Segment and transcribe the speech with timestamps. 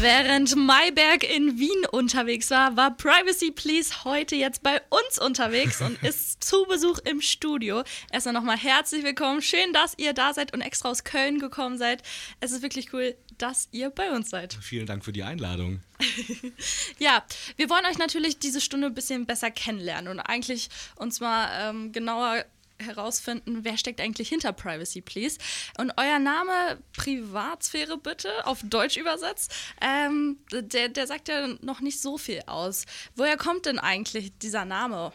[0.00, 6.02] Während Mayberg in Wien unterwegs war, war Privacy Please heute jetzt bei uns unterwegs und
[6.02, 7.82] ist zu Besuch im Studio.
[8.12, 9.40] Erstmal nochmal herzlich willkommen.
[9.40, 12.02] Schön, dass ihr da seid und extra aus Köln gekommen seid.
[12.40, 14.58] Es ist wirklich cool, dass ihr bei uns seid.
[14.60, 15.80] Vielen Dank für die Einladung.
[16.98, 17.24] ja,
[17.56, 21.92] wir wollen euch natürlich diese Stunde ein bisschen besser kennenlernen und eigentlich uns mal ähm,
[21.92, 22.44] genauer
[22.78, 25.38] herausfinden, wer steckt eigentlich hinter Privacy Please.
[25.78, 32.00] Und euer Name, Privatsphäre bitte, auf Deutsch übersetzt, ähm, der, der sagt ja noch nicht
[32.00, 32.84] so viel aus.
[33.14, 35.12] Woher kommt denn eigentlich dieser Name?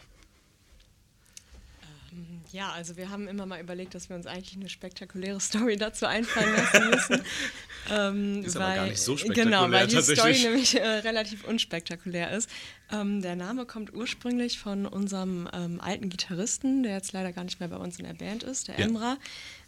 [2.51, 6.05] Ja, also wir haben immer mal überlegt, dass wir uns eigentlich eine spektakuläre Story dazu
[6.05, 7.23] einfallen lassen müssen.
[7.91, 11.45] ähm, ist weil, aber gar nicht so spektakulär Genau, weil die Story nämlich äh, relativ
[11.45, 12.49] unspektakulär ist.
[12.91, 17.59] Ähm, der Name kommt ursprünglich von unserem ähm, alten Gitarristen, der jetzt leider gar nicht
[17.59, 18.85] mehr bei uns in der Band ist, der ja.
[18.85, 19.17] Emra,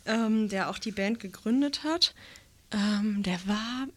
[0.06, 2.14] ähm, der auch die Band gegründet hat.
[2.72, 3.88] Ähm, der war...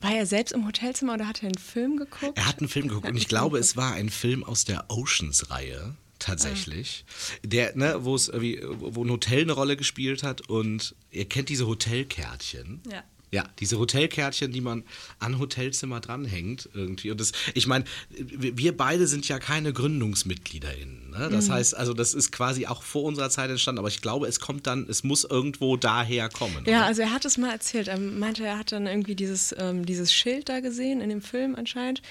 [0.00, 2.36] War er selbst im Hotelzimmer oder hat er einen Film geguckt?
[2.36, 5.96] Er hat einen Film geguckt und ich glaube, es war ein Film aus der Oceans-Reihe
[6.26, 7.04] tatsächlich.
[7.06, 7.46] Ah.
[7.46, 11.66] Der, ne, wo es wo ein Hotel eine Rolle gespielt hat und ihr kennt diese
[11.66, 12.82] Hotelkärtchen.
[12.90, 13.04] Ja.
[13.32, 14.84] Ja, diese Hotelkärtchen, die man
[15.18, 17.10] an Hotelzimmer dranhängt irgendwie.
[17.10, 21.10] Und das, ich meine, wir beide sind ja keine GründungsmitgliederInnen.
[21.10, 21.28] Ne?
[21.30, 21.54] Das mhm.
[21.54, 24.68] heißt, also das ist quasi auch vor unserer Zeit entstanden, aber ich glaube, es kommt
[24.68, 26.64] dann, es muss irgendwo daher kommen.
[26.66, 26.86] Ja, oder?
[26.86, 27.88] also er hat es mal erzählt.
[27.88, 31.56] Er meinte, er hat dann irgendwie dieses, ähm, dieses Schild da gesehen in dem Film
[31.56, 32.02] anscheinend.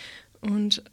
[0.42, 0.84] Und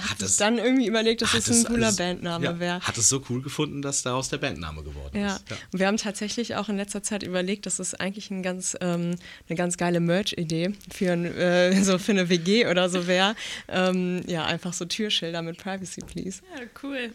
[0.00, 2.80] hat es dann irgendwie überlegt, dass es ein cooler alles, Bandname ja, wäre.
[2.80, 5.36] Hat es so cool gefunden, dass daraus der Bandname geworden ja.
[5.36, 5.50] ist.
[5.50, 5.56] Ja.
[5.72, 9.16] Und wir haben tatsächlich auch in letzter Zeit überlegt, dass es eigentlich ein ganz, ähm,
[9.48, 13.34] eine ganz geile Merch-Idee für, äh, so für eine WG oder so wäre.
[13.68, 16.42] Ähm, ja, einfach so Türschilder mit Privacy Please.
[16.54, 17.10] Ja, cool.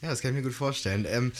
[0.00, 1.06] Ja, das kann ich mir gut vorstellen.
[1.08, 1.32] Ähm,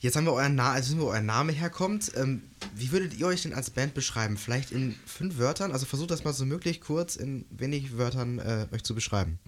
[0.00, 2.12] jetzt haben wir euren Namen, also wissen wir, wo euer Name herkommt.
[2.16, 2.42] Ähm,
[2.76, 4.36] wie würdet ihr euch denn als Band beschreiben?
[4.36, 5.72] Vielleicht in fünf Wörtern?
[5.72, 9.40] Also versucht das mal so möglich kurz in wenig Wörtern äh, euch zu beschreiben.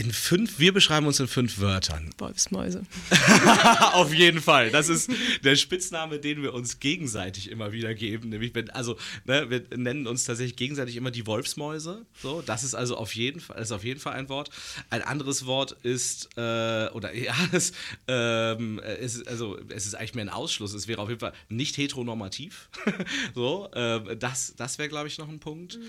[0.00, 2.08] In fünf, wir beschreiben uns in fünf Wörtern.
[2.16, 2.86] Wolfsmäuse.
[3.92, 4.70] Auf jeden Fall.
[4.70, 5.10] Das ist
[5.44, 8.30] der Spitzname, den wir uns gegenseitig immer wieder geben.
[8.30, 8.96] Nämlich, wenn, also,
[9.26, 12.06] ne, wir nennen uns tatsächlich gegenseitig immer die Wolfsmäuse.
[12.22, 14.48] So, das ist also auf jeden Fall, ist auf jeden Fall ein Wort.
[14.88, 17.72] Ein anderes Wort ist, äh, oder ja, es,
[18.08, 20.72] ähm, es, also, es ist eigentlich mehr ein Ausschluss.
[20.72, 22.70] Es wäre auf jeden Fall nicht heteronormativ.
[23.34, 25.76] so, äh, das, das wäre, glaube ich, noch ein Punkt.
[25.76, 25.82] Mhm.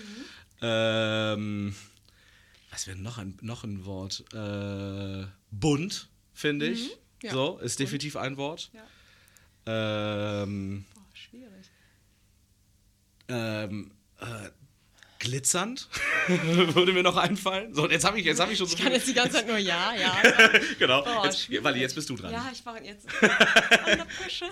[0.60, 1.74] Ähm,
[2.72, 4.24] was wäre noch ein, noch ein Wort?
[4.32, 6.84] Äh, bunt, finde ich.
[6.84, 6.90] Mhm,
[7.24, 7.32] ja.
[7.32, 8.70] So, ist definitiv ein Wort.
[8.72, 10.42] Ja.
[10.42, 11.70] Ähm, Boah, schwierig.
[13.28, 14.50] Ähm, äh,
[15.18, 15.88] glitzernd
[16.28, 17.74] würde mir noch einfallen.
[17.74, 19.58] So, jetzt habe ich, hab ich schon so Ich kann jetzt die ganze Zeit nur
[19.58, 20.22] ja, ja.
[20.78, 21.04] genau.
[21.06, 22.32] Oh, jetzt, weil jetzt bist du dran.
[22.32, 24.46] Ja, ich mache jetzt eine Pusche.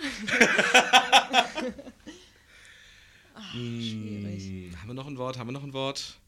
[3.35, 4.45] Ach, schwierig.
[4.45, 5.39] Hm, haben wir noch ein Wort?
[5.39, 6.21] Haben wir noch ein Wort?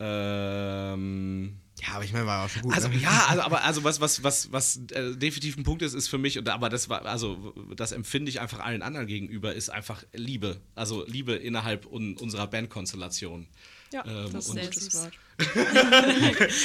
[0.00, 2.74] Ähm, ja, aber ich meine, war auch schon gut.
[2.74, 2.96] Also ne?
[2.96, 6.18] ja, also, aber also was, was, was, was äh, definitiv ein Punkt ist, ist für
[6.18, 10.04] mich, und, aber das war, also das empfinde ich einfach allen anderen gegenüber, ist einfach
[10.12, 10.60] Liebe.
[10.74, 13.46] Also Liebe innerhalb un, unserer Bandkonstellation.
[13.94, 15.12] Ja, ähm, das ist ein gutes Wort.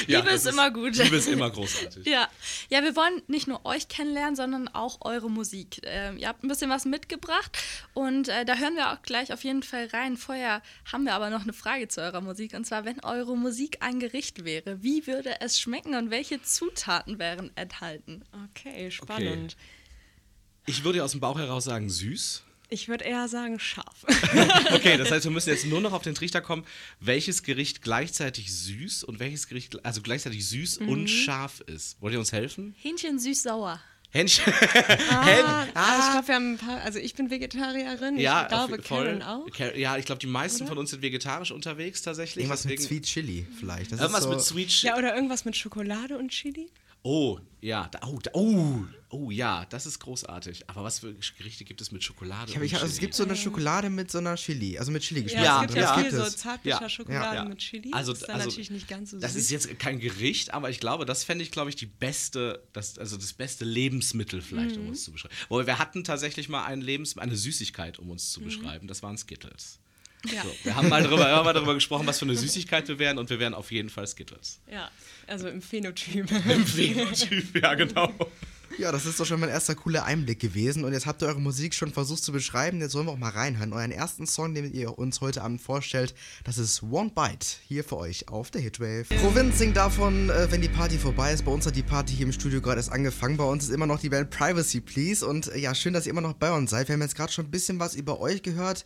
[0.07, 0.95] ja, Liebe ist immer gut.
[0.95, 2.07] Liebe ist immer großartig.
[2.07, 2.27] ja.
[2.69, 5.79] ja, wir wollen nicht nur euch kennenlernen, sondern auch eure Musik.
[5.83, 7.55] Ähm, ihr habt ein bisschen was mitgebracht
[7.93, 10.17] und äh, da hören wir auch gleich auf jeden Fall rein.
[10.17, 13.77] Vorher haben wir aber noch eine Frage zu eurer Musik und zwar, wenn eure Musik
[13.81, 18.23] ein Gericht wäre, wie würde es schmecken und welche Zutaten wären enthalten?
[18.49, 19.55] Okay, spannend.
[19.55, 20.65] Okay.
[20.65, 22.43] Ich würde aus dem Bauch heraus sagen süß.
[22.71, 24.05] Ich würde eher sagen scharf.
[24.73, 26.65] okay, das heißt, wir müssen jetzt nur noch auf den Trichter kommen,
[26.99, 30.89] welches Gericht gleichzeitig süß und welches Gericht also gleichzeitig süß mhm.
[30.89, 31.99] und scharf ist.
[31.99, 32.75] Wollt ihr uns helfen?
[32.77, 33.81] Hähnchen süß-sauer.
[34.11, 34.53] Hähnchen.
[35.09, 35.99] Ah, Hähn ah.
[35.99, 36.81] Ich glaube, wir haben ein paar.
[36.81, 38.17] Also ich bin Vegetarierin.
[38.17, 38.77] Ja, ich glaube.
[38.79, 39.47] Karen auch.
[39.75, 40.69] Ja, ich glaube, die meisten oder?
[40.69, 42.43] von uns sind vegetarisch unterwegs tatsächlich.
[42.43, 42.81] Irgendwas deswegen.
[42.81, 43.91] mit Sweet Chili vielleicht.
[43.91, 44.91] Das irgendwas so mit Sweet Chili.
[44.91, 46.69] Ja, oder irgendwas mit Schokolade und Chili.
[47.01, 50.69] Oh, ja, oh, oh, oh, ja, das ist großartig.
[50.69, 52.49] Aber was für Gerichte gibt es mit Schokolade?
[52.49, 55.03] Ich hab, ich, also es gibt so eine Schokolade mit so einer Chili, also mit
[55.03, 55.43] Chili geschmack.
[55.43, 57.45] Ja, es gibt ja, ja viel so Zartbitter-Schokolade ja.
[57.45, 57.91] mit Chili.
[57.91, 59.43] Also, das ist dann also, natürlich nicht ganz so Das süß.
[59.43, 62.97] ist jetzt kein Gericht, aber ich glaube, das fände ich, glaube ich, die beste, das,
[62.97, 64.83] also das beste Lebensmittel vielleicht, mhm.
[64.83, 65.35] um uns zu beschreiben.
[65.49, 68.45] Wobei wir hatten tatsächlich mal ein Lebens eine Süßigkeit, um uns zu mhm.
[68.45, 68.87] beschreiben.
[68.87, 69.79] Das waren Skittles.
[70.25, 70.43] Ja.
[70.43, 72.99] So, wir haben mal darüber, wir haben mal darüber gesprochen, was für eine Süßigkeit wir
[72.99, 74.59] wären und wir wären auf jeden Fall Skittles.
[74.69, 74.91] Ja,
[75.27, 76.29] also im Phänotyp.
[76.31, 78.13] Im Phänotyp, ja, genau.
[78.77, 80.85] Ja, das ist doch schon mein erster cooler Einblick gewesen.
[80.85, 82.79] Und jetzt habt ihr eure Musik schon versucht zu beschreiben.
[82.79, 83.73] Jetzt sollen wir auch mal reinhören.
[83.73, 86.13] Euren ersten Song, den ihr uns heute Abend vorstellt,
[86.43, 87.45] das ist One Bite.
[87.67, 89.05] Hier für euch auf der Hitwave.
[89.21, 91.43] Provinz singt davon, äh, wenn die Party vorbei ist.
[91.43, 93.37] Bei uns hat die Party hier im Studio gerade erst angefangen.
[93.37, 95.25] Bei uns ist immer noch die Band Privacy Please.
[95.25, 96.87] Und äh, ja, schön, dass ihr immer noch bei uns seid.
[96.87, 98.85] Wir haben jetzt gerade schon ein bisschen was über euch gehört.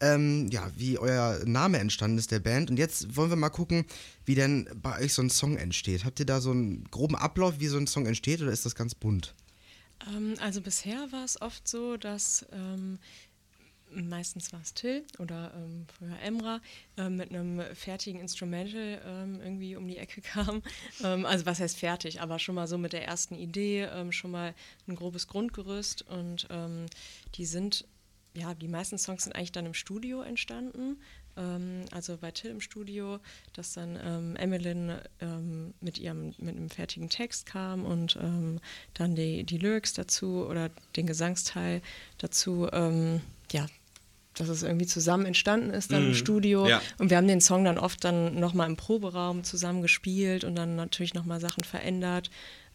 [0.00, 2.70] Ähm, ja, wie euer Name entstanden ist der Band.
[2.70, 3.84] Und jetzt wollen wir mal gucken,
[4.24, 6.04] wie denn bei euch so ein Song entsteht.
[6.04, 8.74] Habt ihr da so einen groben Ablauf, wie so ein Song entsteht, oder ist das
[8.74, 9.34] ganz bunt?
[10.08, 12.98] Ähm, also bisher war es oft so, dass ähm,
[13.92, 16.60] meistens war es Till oder ähm, früher Emra,
[16.96, 20.62] ähm, mit einem fertigen Instrumental ähm, irgendwie um die Ecke kam.
[21.02, 24.30] Ähm, also was heißt fertig, aber schon mal so mit der ersten Idee, ähm, schon
[24.30, 24.54] mal
[24.88, 26.86] ein grobes Grundgerüst und ähm,
[27.34, 27.86] die sind,
[28.34, 30.98] ja, die meisten Songs sind eigentlich dann im Studio entstanden.
[31.90, 33.18] also bei Till im Studio,
[33.54, 35.02] dass dann ähm, Emmeline
[35.80, 38.18] mit ihrem mit einem fertigen Text kam und
[38.94, 41.82] dann die, die Lyrics dazu oder den Gesangsteil
[42.18, 42.68] dazu
[43.52, 43.66] ja,
[44.34, 46.16] dass es irgendwie zusammen entstanden ist dann mm, im mhm.
[46.16, 46.66] Studio.
[46.66, 46.80] Ja.
[46.98, 50.76] Und wir haben den Song dann oft dann nochmal im Proberaum zusammen gespielt und dann
[50.76, 52.30] natürlich nochmal Sachen verändert,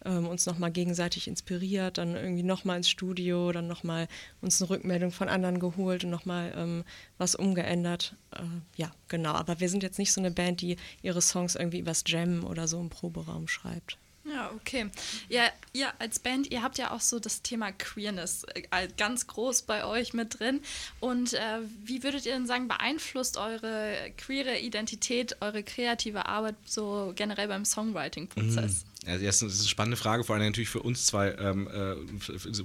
[0.06, 4.08] ähm, uns nochmal gegenseitig inspiriert, dann irgendwie nochmal ins Studio, dann nochmal
[4.40, 6.84] uns eine Rückmeldung von anderen geholt und nochmal ähm,
[7.18, 8.14] was umgeändert.
[8.32, 8.42] Äh,
[8.76, 9.32] ja, genau.
[9.32, 12.68] Aber wir sind jetzt nicht so eine Band, die ihre Songs irgendwie übers Jam oder
[12.68, 13.98] so im Proberaum schreibt.
[14.28, 14.90] Ja, okay.
[15.28, 19.62] Ja, ihr als Band, ihr habt ja auch so das Thema Queerness äh, ganz groß
[19.62, 20.60] bei euch mit drin.
[20.98, 27.12] Und äh, wie würdet ihr denn sagen, beeinflusst eure queere Identität, eure kreative Arbeit so
[27.14, 28.84] generell beim Songwriting-Prozess?
[29.06, 31.30] Ja, das ist eine spannende Frage, vor allem natürlich für uns zwei.
[31.38, 31.94] Ähm, äh,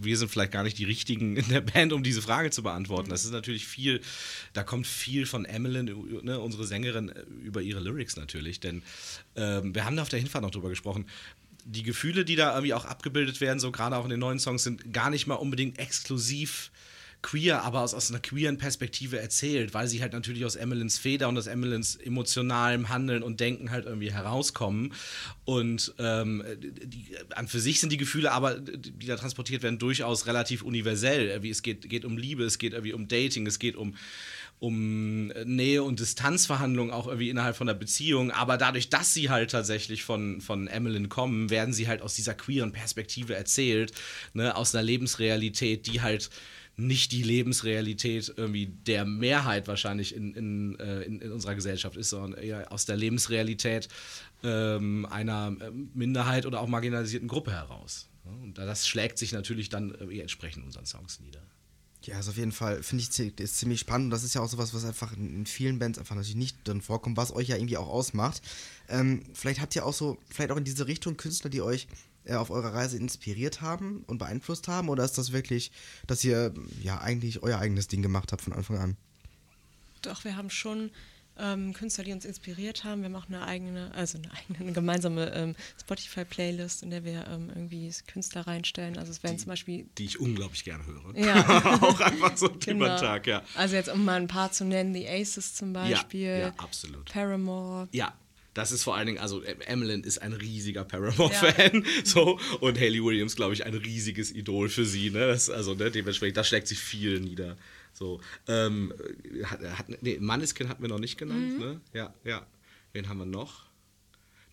[0.04, 3.10] wir sind vielleicht gar nicht die Richtigen in der Band, um diese Frage zu beantworten.
[3.12, 4.02] Das ist natürlich viel,
[4.54, 5.94] da kommt viel von Emmeline,
[6.24, 8.60] ne, unsere Sängerin, äh, über ihre Lyrics natürlich.
[8.60, 8.82] Denn
[9.36, 11.06] ähm, wir haben da auf der Hinfahrt noch drüber gesprochen
[11.64, 14.64] die Gefühle, die da irgendwie auch abgebildet werden, so gerade auch in den neuen Songs,
[14.64, 16.72] sind gar nicht mal unbedingt exklusiv
[17.22, 21.30] queer, aber aus, aus einer queeren Perspektive erzählt, weil sie halt natürlich aus Emmelins Feder
[21.30, 24.94] und aus Emmelins emotionalem Handeln und Denken halt irgendwie herauskommen.
[25.46, 30.26] Und ähm, die, an für sich sind die Gefühle aber, die da transportiert werden, durchaus
[30.26, 31.44] relativ universell.
[31.44, 33.96] Wie es geht, geht um Liebe, es geht irgendwie um Dating, es geht um
[34.62, 38.30] um Nähe- und Distanzverhandlungen auch irgendwie innerhalb von der Beziehung.
[38.30, 42.36] Aber dadurch, dass sie halt tatsächlich von, von Emmeline kommen, werden sie halt aus dieser
[42.36, 43.92] queeren Perspektive erzählt,
[44.36, 46.30] ne, aus einer Lebensrealität, die halt
[46.88, 52.10] nicht die Lebensrealität irgendwie der Mehrheit wahrscheinlich in, in, äh, in, in unserer Gesellschaft ist,
[52.10, 53.88] sondern eher aus der Lebensrealität
[54.44, 58.10] ähm, einer ähm, Minderheit oder auch marginalisierten Gruppe heraus.
[58.24, 61.42] Und das schlägt sich natürlich dann entsprechend in unseren Songs nieder.
[62.04, 64.06] Ja, ist auf jeden Fall, finde ich, ist ziemlich spannend.
[64.06, 66.82] Und das ist ja auch sowas, was einfach in vielen Bands einfach natürlich nicht drin
[66.82, 68.42] vorkommt, was euch ja irgendwie auch ausmacht.
[68.90, 71.88] Ähm, vielleicht habt ihr auch so, vielleicht auch in diese Richtung Künstler, die euch äh,
[72.30, 74.90] auf eurer Reise inspiriert haben und beeinflusst haben?
[74.90, 75.72] Oder ist das wirklich,
[76.08, 78.98] dass ihr ja eigentlich euer eigenes Ding gemacht habt von Anfang an?
[80.02, 80.92] Doch, wir haben schon
[81.38, 83.02] ähm, Künstler, die uns inspiriert haben.
[83.02, 87.50] Wir auch eine eigene, also eine eigene, eine gemeinsame ähm, Spotify-Playlist, in der wir ähm,
[87.50, 88.98] irgendwie Künstler reinstellen.
[88.98, 89.88] Also es werden zum Beispiel.
[89.98, 91.18] Die ich unglaublich gerne höre.
[91.18, 91.80] Ja.
[91.82, 92.98] auch einfach so genau.
[92.98, 93.42] Tag, ja.
[93.56, 96.22] Also jetzt um mal ein paar zu nennen, The Aces zum Beispiel.
[96.22, 97.12] Ja, ja absolut.
[97.12, 97.88] Paramore.
[97.92, 98.14] Ja,
[98.54, 101.90] das ist vor allen Dingen, also Emmeline ist ein riesiger Paramore-Fan, ja.
[102.04, 105.28] so und Haley Williams, glaube ich, ein riesiges Idol für sie, ne?
[105.28, 107.58] Das, also ne, dementsprechend, da schlägt sich viel nieder.
[107.94, 108.94] So, ähm,
[109.44, 111.60] hat, hat, nee, Manneskin hatten wir noch nicht genannt, mhm.
[111.60, 111.82] ne?
[111.94, 112.46] Ja, ja.
[112.94, 113.72] Wen haben wir noch?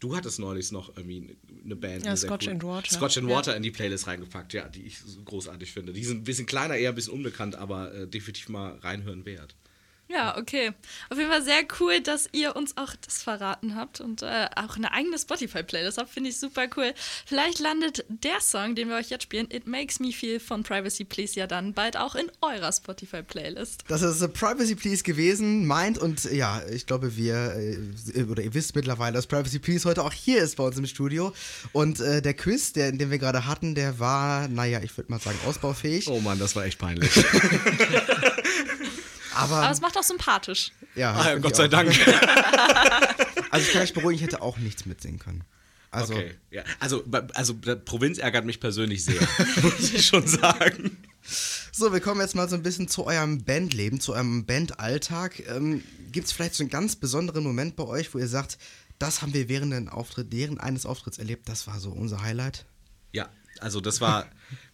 [0.00, 2.06] Du hattest neulich noch irgendwie eine Band.
[2.06, 2.88] Ja, Scotch and Water.
[2.88, 3.56] Scotch and Water ja.
[3.56, 5.92] in die Playlist reingepackt, ja, die ich großartig finde.
[5.92, 9.56] Die sind ein bisschen kleiner, eher ein bisschen unbekannt, aber äh, definitiv mal reinhören wert.
[10.08, 10.72] Ja, okay.
[11.10, 14.76] Auf jeden Fall sehr cool, dass ihr uns auch das verraten habt und äh, auch
[14.76, 16.08] eine eigene Spotify-Playlist habt.
[16.08, 16.94] Finde ich super cool.
[17.26, 21.04] Vielleicht landet der Song, den wir euch jetzt spielen, It Makes Me Feel von Privacy
[21.04, 23.84] Please ja dann bald auch in eurer Spotify-Playlist.
[23.88, 27.54] Das ist Privacy Please gewesen, meint und ja, ich glaube, wir,
[28.14, 30.86] äh, oder ihr wisst mittlerweile, dass Privacy Please heute auch hier ist bei uns im
[30.86, 31.34] Studio.
[31.72, 35.20] Und äh, der Quiz, der, den wir gerade hatten, der war, naja, ich würde mal
[35.20, 36.08] sagen, ausbaufähig.
[36.08, 37.12] Oh Mann, das war echt peinlich.
[39.38, 40.72] Aber, Aber es macht auch sympathisch.
[40.96, 41.88] Ja, ah, Gott sei Dank.
[43.50, 45.44] also ich kann euch beruhigen, ich hätte auch nichts mitsingen können.
[45.90, 46.64] Also, okay, ja.
[46.80, 47.04] Also,
[47.34, 47.54] also
[47.84, 49.20] Provinz ärgert mich persönlich sehr,
[49.62, 50.98] muss ich schon sagen.
[51.72, 55.46] So, wir kommen jetzt mal so ein bisschen zu eurem Bandleben, zu eurem Bandalltag.
[55.48, 58.58] Ähm, Gibt es vielleicht so einen ganz besonderen Moment bei euch, wo ihr sagt,
[58.98, 62.66] das haben wir während, Auftritt, während eines Auftritts erlebt, das war so unser Highlight?
[63.12, 63.28] Ja,
[63.60, 64.26] also das war,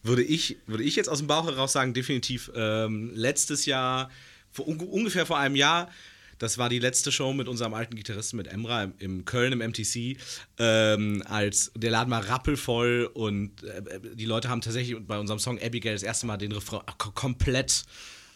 [0.03, 4.11] würde ich, würde ich jetzt aus dem Bauch heraus sagen, definitiv ähm, letztes Jahr
[4.55, 5.91] vor, ungefähr vor einem Jahr.
[6.39, 9.59] Das war die letzte Show mit unserem alten Gitarristen, mit Emra, im, im Köln im
[9.61, 10.17] MTC.
[10.59, 15.61] Ähm, als der Laden war rappelvoll und äh, die Leute haben tatsächlich bei unserem Song
[15.61, 16.83] Abigail das erste Mal den Refrain
[17.15, 17.85] komplett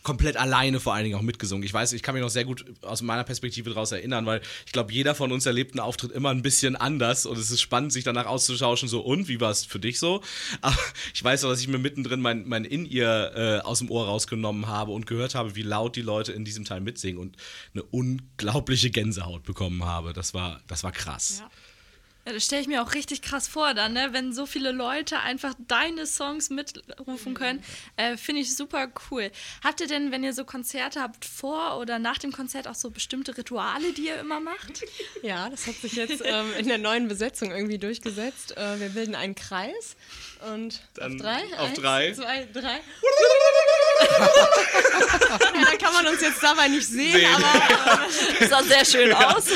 [0.02, 1.64] komplett alleine vor allen Dingen auch mitgesungen.
[1.64, 4.73] Ich weiß, ich kann mich noch sehr gut aus meiner Perspektive daraus erinnern, weil ich
[4.73, 7.93] glaube, jeder von uns erlebt einen Auftritt immer ein bisschen anders und es ist spannend,
[7.93, 10.23] sich danach auszutauschen, so und, wie war es für dich so?
[10.61, 10.78] Aber
[11.12, 14.67] ich weiß auch, dass ich mir mittendrin mein, mein In-Ear äh, aus dem Ohr rausgenommen
[14.67, 17.37] habe und gehört habe, wie laut die Leute in diesem Teil mitsingen und
[17.75, 20.12] eine unglaubliche Gänsehaut bekommen habe.
[20.12, 21.38] Das war, das war krass.
[21.40, 21.50] Ja.
[22.29, 24.09] Ja, das stelle ich mir auch richtig krass vor, dann, ne?
[24.13, 27.65] wenn so viele Leute einfach deine Songs mitrufen können.
[27.97, 29.31] Äh, Finde ich super cool.
[29.65, 32.91] Habt ihr denn, wenn ihr so Konzerte habt, vor oder nach dem Konzert auch so
[32.91, 34.85] bestimmte Rituale, die ihr immer macht?
[35.23, 38.57] Ja, das hat sich jetzt ähm, in der neuen Besetzung irgendwie durchgesetzt.
[38.57, 39.97] Äh, wir bilden einen Kreis
[40.52, 41.42] und Dann auf drei.
[41.59, 42.12] auf Eins, drei.
[42.12, 42.80] Zwei, drei.
[44.21, 47.26] ja, da kann man uns jetzt dabei nicht sehen, Sehen.
[47.35, 48.00] aber
[48.40, 49.47] Das sah sehr schön aus.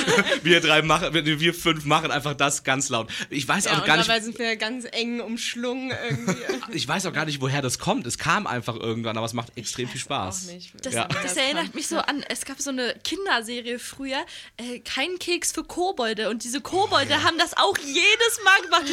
[0.42, 3.10] Wir drei machen, wir, wir fünf machen einfach das ganz laut.
[3.30, 4.08] Ich weiß ja, auch gar nicht.
[4.08, 6.32] dabei sind wir ganz eng umschlungen irgendwie.
[6.72, 8.06] Ich weiß auch gar nicht, woher das kommt.
[8.06, 10.48] Es kam einfach irgendwann, aber es macht extrem viel Spaß.
[10.48, 10.72] Auch nicht.
[10.82, 11.06] Das, Ja.
[11.06, 14.24] das erinnert mich so an, es gab so eine Kinderserie früher,
[14.56, 16.30] äh, kein Keks für Kobolde.
[16.30, 18.82] Und diese Kobolde haben das auch jedes Mal gemacht.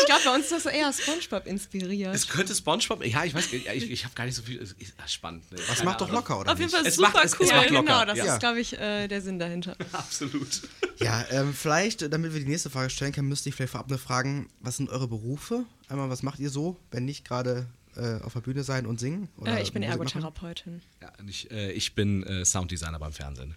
[0.00, 2.14] Ich glaube, bei uns ist das eher Spongebob inspiriert.
[2.14, 3.04] Es könnte SpongeBob.
[3.04, 4.60] Ja, ich weiß, ja, ich, ich habe gar nicht so viel.
[4.60, 5.50] Es ist ah, spannend.
[5.52, 5.58] Ne?
[5.58, 6.70] Das Keine macht doch locker, oder auf jeden?
[6.70, 7.46] Fall Es super macht- es- es cool.
[7.54, 7.82] macht locker.
[7.82, 8.32] Genau, das Ja.
[8.34, 9.76] ist, glaube ich, äh, der Sinn dahinter.
[9.92, 10.62] Absolut.
[10.98, 13.98] Ja, ähm, vielleicht, damit wir die nächste Frage stellen können, müsste ich vielleicht vorab nur
[13.98, 15.66] fragen, was sind eure Berufe?
[15.88, 19.28] Einmal, was macht ihr so, wenn nicht gerade äh, auf der Bühne sein und singen?
[19.36, 20.08] Oder Äh, ich bin Musik machen?
[20.08, 20.82] Ergotherapeutin.
[21.02, 23.54] Ja, und ich, äh, ich bin äh, Sounddesigner beim Fernsehen.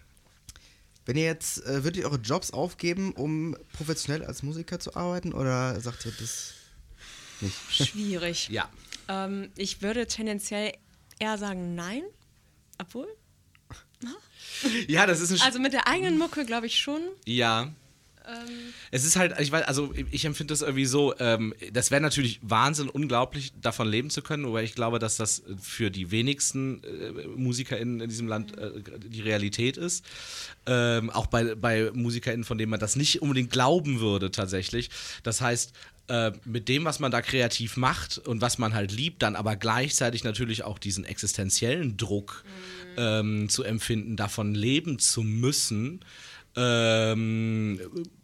[1.08, 5.34] Wenn ihr jetzt, äh, würdet ihr eure Jobs aufgeben, um professionell als Musiker zu arbeiten?
[5.34, 6.54] Oder sagt ihr das
[7.42, 7.56] nicht?
[7.70, 8.50] Schwierig.
[8.52, 8.70] Ja.
[9.08, 10.74] Ähm, ich würde tendenziell
[11.20, 12.04] eher sagen nein.
[12.80, 13.08] Obwohl?
[14.88, 15.42] Ja, das ist ein.
[15.42, 17.02] Also mit der eigenen Mucke glaube ich schon.
[17.26, 17.72] ja.
[18.92, 22.40] Es ist halt, ich weiß, also ich empfinde das irgendwie so, ähm, das wäre natürlich
[22.42, 27.28] Wahnsinn, unglaublich davon leben zu können, wobei ich glaube, dass das für die wenigsten äh,
[27.36, 30.06] MusikerInnen in diesem Land äh, die Realität ist.
[30.66, 34.90] Ähm, auch bei, bei MusikerInnen, von denen man das nicht unbedingt glauben würde, tatsächlich.
[35.24, 35.74] Das heißt,
[36.08, 39.56] äh, mit dem, was man da kreativ macht und was man halt liebt, dann aber
[39.56, 42.44] gleichzeitig natürlich auch diesen existenziellen Druck
[42.96, 46.02] ähm, zu empfinden, davon leben zu müssen.
[46.56, 47.80] Ähm,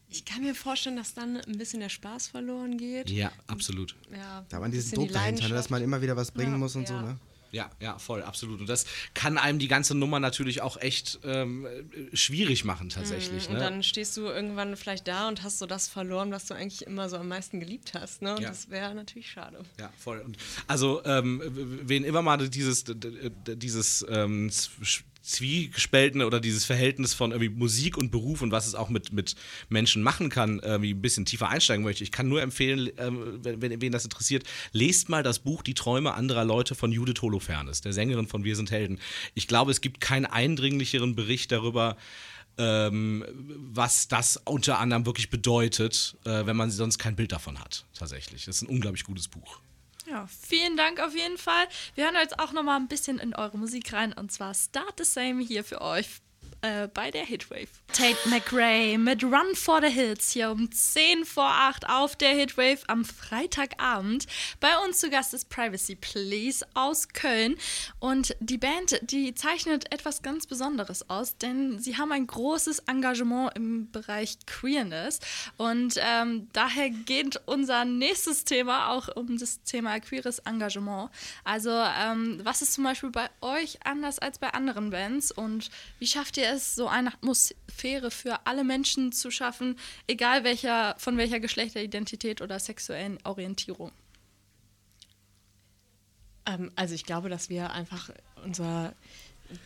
[0.09, 3.09] Ich kann mir vorstellen, dass dann ein bisschen der Spaß verloren geht.
[3.09, 3.95] ja, absolut.
[4.11, 6.31] Ja, Da hat man diesen bisschen die Druck dahinter, ne, dass man immer wieder was
[6.31, 7.01] bringen Ja, muss und so, ja.
[7.01, 7.19] ne?
[7.53, 8.61] Ja, ja, voll, absolut.
[8.61, 11.67] Und das kann einem die ganze Nummer natürlich auch echt ähm,
[12.13, 13.47] schwierig machen, tatsächlich.
[13.49, 13.59] Und ne?
[13.59, 17.09] dann stehst du irgendwann vielleicht da und hast so das verloren, was du eigentlich immer
[17.09, 18.21] so am meisten geliebt hast.
[18.21, 18.35] Ne?
[18.35, 18.47] Und Ja.
[18.49, 19.59] das wäre natürlich schade.
[19.77, 20.19] Ja, voll.
[20.19, 24.49] Und also, ähm, wen immer mal dieses, dieses ähm,
[25.21, 29.35] zwiegespaltene oder dieses Verhältnis von irgendwie Musik und Beruf und was es auch mit, mit
[29.69, 32.03] Menschen machen kann, irgendwie ein bisschen tiefer einsteigen möchte.
[32.03, 36.13] Ich kann nur empfehlen, ähm, wenn, wen das interessiert, lest mal das Buch Die Träume
[36.13, 38.99] anderer Leute von Judith Holofernes, der Sängerin von Wir sind Helden.
[39.33, 41.97] Ich glaube, es gibt keinen eindringlicheren Bericht darüber,
[42.57, 43.25] ähm,
[43.73, 48.45] was das unter anderem wirklich bedeutet, äh, wenn man sonst kein Bild davon hat, tatsächlich.
[48.45, 49.61] Das ist ein unglaublich gutes Buch.
[50.11, 51.65] Ja, vielen Dank auf jeden Fall.
[51.95, 54.95] Wir hören jetzt auch noch mal ein bisschen in eure Musik rein und zwar Start
[54.97, 56.19] the Same hier für euch
[56.61, 57.67] äh, bei der Hitwave.
[57.93, 62.79] Tate McRae mit Run for the Hills hier um 10 vor 8 auf der Hitwave
[62.87, 64.27] am Freitagabend.
[64.59, 67.57] Bei uns zu Gast ist Privacy Please aus Köln
[67.99, 73.51] und die Band, die zeichnet etwas ganz Besonderes aus, denn sie haben ein großes Engagement
[73.55, 75.19] im Bereich Queerness
[75.57, 81.09] und ähm, daher geht unser nächstes Thema auch um das Thema queeres Engagement.
[81.43, 86.07] Also ähm, was ist zum Beispiel bei euch anders als bei anderen Bands und wie
[86.07, 89.77] schafft ihr es, so eine Atmosphäre für alle Menschen zu schaffen,
[90.07, 93.91] egal welcher, von welcher Geschlechteridentität oder sexuellen Orientierung?
[96.45, 98.09] Ähm, also ich glaube, dass wir einfach
[98.43, 98.93] unser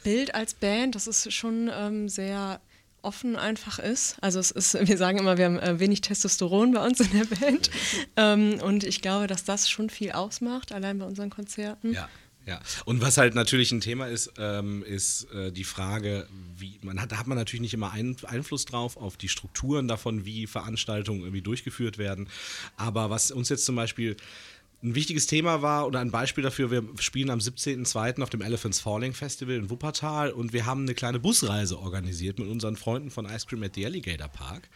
[0.03, 2.59] Bild als Band, das ist schon ähm, sehr
[3.01, 4.17] offen einfach ist.
[4.21, 7.25] Also es ist, wir sagen immer, wir haben äh, wenig Testosteron bei uns in der
[7.25, 7.69] Band.
[8.17, 11.93] ähm, und ich glaube, dass das schon viel ausmacht, allein bei unseren Konzerten.
[11.93, 12.09] Ja.
[12.47, 17.01] Ja, und was halt natürlich ein Thema ist, ähm, ist äh, die Frage, wie man
[17.01, 20.45] hat, da hat man natürlich nicht immer ein, Einfluss drauf auf die Strukturen davon, wie
[20.45, 22.29] Veranstaltungen irgendwie durchgeführt werden.
[22.77, 24.15] Aber was uns jetzt zum Beispiel
[24.85, 28.21] ein wichtiges Thema war oder ein Beispiel dafür, wir spielen am 17.02.
[28.21, 32.47] auf dem Elephants Falling Festival in Wuppertal und wir haben eine kleine Busreise organisiert mit
[32.47, 34.69] unseren Freunden von Ice Cream at the Alligator Park.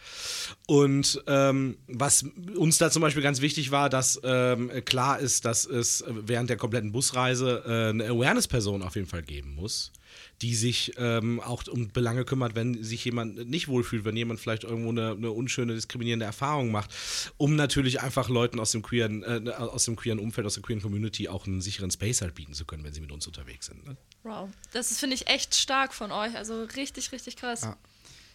[0.66, 2.24] Und ähm, was
[2.56, 6.56] uns da zum Beispiel ganz wichtig war, dass ähm, klar ist, dass es während der
[6.56, 9.92] kompletten Busreise äh, eine Awareness-Person auf jeden Fall geben muss
[10.42, 14.64] die sich ähm, auch um Belange kümmert, wenn sich jemand nicht wohlfühlt, wenn jemand vielleicht
[14.64, 16.94] irgendwo eine, eine unschöne, diskriminierende Erfahrung macht,
[17.36, 20.80] um natürlich einfach Leuten aus dem queeren, äh, aus dem queeren Umfeld, aus der queeren
[20.80, 23.86] Community auch einen sicheren Space halt bieten zu können, wenn sie mit uns unterwegs sind.
[23.86, 23.96] Ne?
[24.22, 26.34] Wow, das finde ich echt stark von euch.
[26.36, 27.62] Also richtig, richtig krass.
[27.62, 27.76] Ja.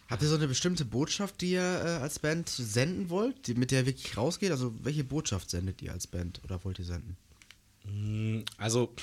[0.08, 3.72] Habt ihr so eine bestimmte Botschaft, die ihr äh, als Band senden wollt, die, mit
[3.72, 4.52] der ihr wirklich rausgeht?
[4.52, 7.18] Also welche Botschaft sendet ihr als Band oder wollt ihr senden?
[8.58, 8.94] Also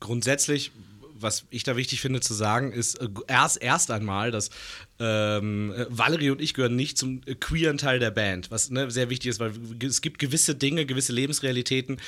[0.00, 0.72] grundsätzlich,
[1.20, 4.50] was ich da wichtig finde zu sagen, ist äh, erst, erst einmal, dass
[4.98, 9.10] ähm, Valerie und ich gehören nicht zum äh, queeren Teil der Band, was ne, sehr
[9.10, 11.98] wichtig ist, weil es gibt gewisse Dinge, gewisse Lebensrealitäten,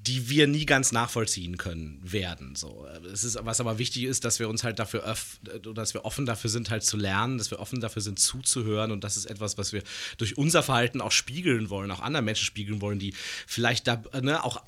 [0.00, 2.54] die wir nie ganz nachvollziehen können werden.
[2.54, 5.40] So, es ist, was aber wichtig ist, dass wir uns halt dafür öff,
[5.74, 9.02] dass wir offen dafür sind, halt zu lernen, dass wir offen dafür sind, zuzuhören und
[9.02, 9.82] das ist etwas, was wir
[10.16, 13.12] durch unser Verhalten auch spiegeln wollen, auch anderen Menschen spiegeln wollen, die
[13.46, 14.62] vielleicht da ne, auch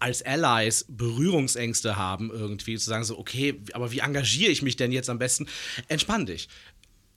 [0.00, 4.92] als Allies Berührungsängste haben, irgendwie zu sagen, so, okay, aber wie engagiere ich mich denn
[4.92, 5.46] jetzt am besten?
[5.88, 6.48] Entspann dich.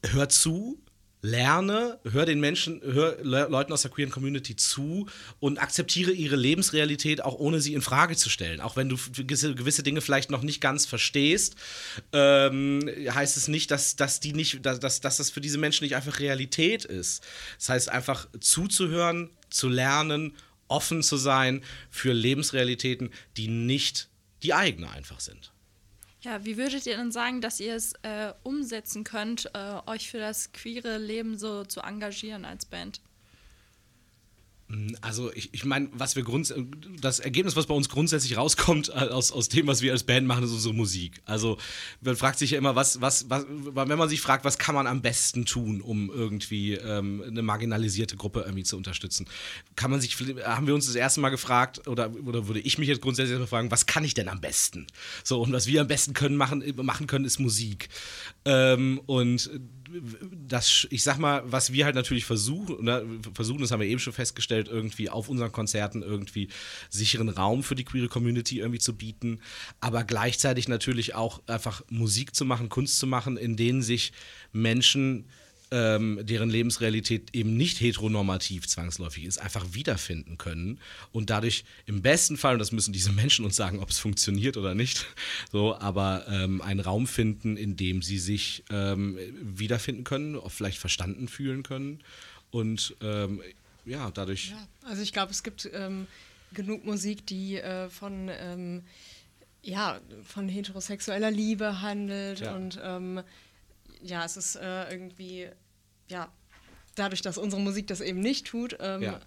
[0.04, 0.80] Hör zu,
[1.22, 5.08] lerne, hör den Menschen, hör Le Leuten aus der queeren Community zu
[5.40, 8.60] und akzeptiere ihre Lebensrealität, auch ohne sie in Frage zu stellen.
[8.60, 11.56] Auch wenn du gewisse, gewisse Dinge vielleicht noch nicht ganz verstehst,
[12.12, 15.96] ähm, heißt es nicht, dass, dass, die nicht dass, dass das für diese Menschen nicht
[15.96, 17.24] einfach Realität ist.
[17.60, 20.34] Das heißt einfach zuzuhören, zu lernen
[20.72, 24.10] offen zu sein für Lebensrealitäten, die nicht
[24.44, 25.52] die eigene einfach sind.
[26.22, 30.20] Ja, wie würdet ihr denn sagen, dass ihr es äh, umsetzen könnt, äh, euch für
[30.20, 33.02] das queere Leben so zu engagieren als Band?
[35.02, 36.54] Also ich, ich meine, was wir grund
[37.02, 40.28] das Ergebnis, was bei uns grundsätzlich rauskommt äh, aus, aus dem, was wir als Band
[40.28, 41.22] machen, ist unsere Musik.
[41.26, 41.58] Also
[42.02, 44.88] man fragt sich ja immer, was, was, was, wenn man sich fragt, was kann man
[44.88, 49.28] am besten tun, um irgendwie ähm, eine marginalisierte Gruppe irgendwie zu unterstützen,
[49.76, 52.88] kann man sich, haben wir uns das erste Mal gefragt oder, oder würde ich mich
[52.88, 54.88] jetzt grundsätzlich fragen, was kann ich denn am besten?
[55.24, 57.90] So und was wir am besten können machen, machen können, ist Musik.
[58.46, 59.50] Ähm, und
[60.48, 64.00] das, ich sag mal, was wir halt natürlich versuchen, ne, versuchen, das haben wir eben
[64.00, 66.50] schon festgestellt, irgendwie auf unseren Konzerten irgendwie
[66.90, 69.40] sicheren Raum für die queere Community irgendwie zu bieten,
[69.80, 74.12] aber gleichzeitig natürlich auch einfach Musik zu machen, Kunst zu machen, in denen sich
[74.52, 75.26] Menschen
[75.72, 80.80] ähm, deren Lebensrealität eben nicht heteronormativ zwangsläufig ist, einfach wiederfinden können
[81.12, 84.58] und dadurch im besten Fall, und das müssen diese Menschen uns sagen, ob es funktioniert
[84.58, 85.08] oder nicht,
[85.52, 90.78] so, aber ähm, einen Raum finden, in dem sie sich ähm, wiederfinden können, auch vielleicht
[90.78, 92.00] verstanden fühlen können
[92.52, 93.42] und ähm,
[93.86, 94.50] ja, dadurch.
[94.50, 96.06] Ja, also ich glaube, es gibt ähm,
[96.54, 98.84] genug Musik, die äh, von ähm,
[99.64, 102.56] ja, von heterosexueller Liebe handelt ja.
[102.56, 102.80] und
[104.04, 105.48] ja, es ist äh, irgendwie,
[106.12, 106.32] ja,
[106.96, 109.22] dadurch, dass unsere Musik das eben nicht tut, ähm, ja.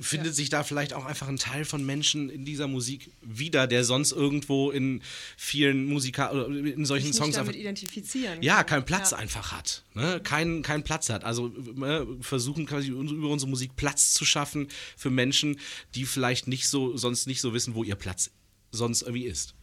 [0.00, 0.32] Findet ja.
[0.32, 4.10] sich da vielleicht auch einfach ein Teil von Menschen in dieser Musik wieder, der sonst
[4.10, 5.00] irgendwo in
[5.36, 9.18] vielen Musiker oder in solchen sich Songs damit einfach, identifizieren ja keinen Platz ja.
[9.18, 10.20] einfach hat, ne?
[10.24, 11.22] keinen keinen Platz hat.
[11.22, 15.60] Also äh, versuchen quasi über unsere Musik Platz zu schaffen für Menschen,
[15.94, 18.32] die vielleicht nicht so sonst nicht so wissen, wo ihr Platz
[18.72, 19.54] sonst irgendwie ist.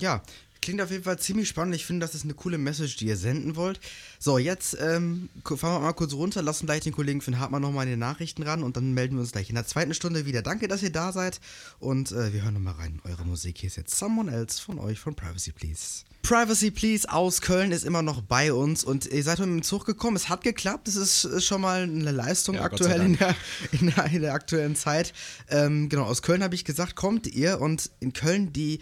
[0.00, 0.22] Ja,
[0.64, 1.74] klingt auf jeden Fall ziemlich spannend.
[1.74, 3.80] Ich finde, das ist eine coole Message, die ihr senden wollt.
[4.18, 7.84] So, jetzt ähm, fahren wir mal kurz runter, lassen gleich den Kollegen Finn Hartmann nochmal
[7.84, 10.42] in den Nachrichten ran und dann melden wir uns gleich in der zweiten Stunde wieder.
[10.42, 11.40] Danke, dass ihr da seid
[11.78, 13.00] und äh, wir hören nochmal rein.
[13.04, 16.04] Eure Musik hier ist jetzt Someone Else von euch von Privacy Please.
[16.24, 19.84] Privacy Please aus Köln ist immer noch bei uns und ihr seid mit dem Zug
[19.84, 20.16] gekommen.
[20.16, 20.88] Es hat geklappt.
[20.88, 23.36] Das ist, ist schon mal eine Leistung ja, aktuell in der,
[23.72, 25.12] in der, in, der, aktuellen Zeit.
[25.50, 28.80] Ähm, genau, aus Köln habe ich gesagt, kommt ihr und in Köln die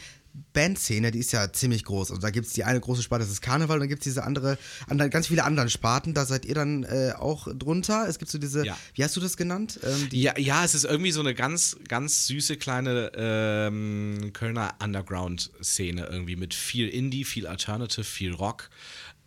[0.52, 2.10] Bandszene, die ist ja ziemlich groß.
[2.10, 4.02] Und also da gibt es die eine große Sparte, das ist Karneval, und dann gibt
[4.02, 6.14] es diese andere, andere, ganz viele andere Sparten.
[6.14, 8.06] Da seid ihr dann äh, auch drunter.
[8.08, 8.76] Es gibt so diese, ja.
[8.94, 9.80] wie hast du das genannt?
[9.82, 16.08] Ähm, ja, ja, es ist irgendwie so eine ganz, ganz süße kleine ähm, Kölner Underground-Szene
[16.10, 18.70] irgendwie mit viel Indie, viel Alternative, viel Rock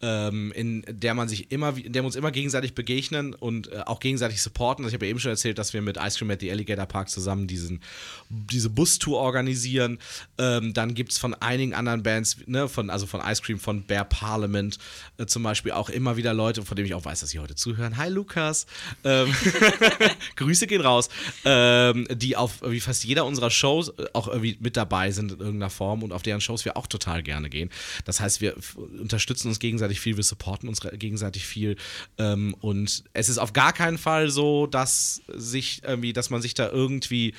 [0.05, 3.79] ähm, in der man sich immer, in der wir uns immer gegenseitig begegnen und äh,
[3.87, 4.85] auch gegenseitig supporten.
[4.85, 6.85] Also ich habe ja eben schon erzählt, dass wir mit Ice Cream at the Alligator
[6.85, 7.81] Park zusammen diesen,
[8.29, 9.97] diese Bustour organisieren.
[10.37, 13.81] Ähm, dann gibt es von einigen anderen Bands, ne, von, also von Ice Cream, von
[13.83, 14.77] Bear Parliament
[15.17, 17.55] äh, zum Beispiel auch immer wieder Leute, von denen ich auch weiß, dass sie heute
[17.55, 17.97] zuhören.
[17.97, 18.67] Hi Lukas.
[19.03, 19.33] Ähm,
[20.35, 21.09] Grüße gehen raus.
[21.45, 25.39] Ähm, die auf wie fast jeder unserer Shows äh, auch irgendwie mit dabei sind in
[25.39, 27.71] irgendeiner Form und auf deren Shows wir auch total gerne gehen.
[28.05, 28.55] Das heißt, wir
[28.99, 31.75] unterstützen uns gegenseitig gegenseitig viel, wir supporten uns gegenseitig viel.
[32.17, 36.53] Ähm, und es ist auf gar keinen Fall so, dass sich irgendwie, dass man sich
[36.53, 37.33] da irgendwie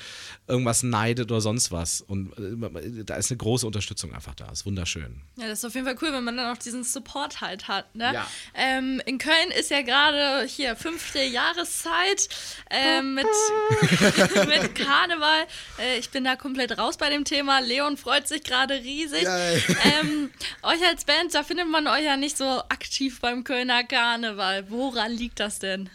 [0.47, 2.01] irgendwas neidet oder sonst was.
[2.01, 4.49] Und äh, da ist eine große Unterstützung einfach da.
[4.51, 5.21] Ist wunderschön.
[5.37, 7.93] Ja, das ist auf jeden Fall cool, wenn man dann auch diesen Support halt hat.
[7.95, 8.11] Ne?
[8.13, 8.27] Ja.
[8.53, 12.29] Ähm, in Köln ist ja gerade hier fünfte Jahreszeit
[12.69, 13.25] ähm, mit,
[14.47, 15.45] mit Karneval.
[15.79, 17.59] Äh, ich bin da komplett raus bei dem Thema.
[17.59, 19.25] Leon freut sich gerade riesig.
[19.25, 20.31] Ähm,
[20.63, 24.69] euch als Band, da findet man euch ja nicht so aktiv beim Kölner Karneval.
[24.69, 25.89] Woran liegt das denn?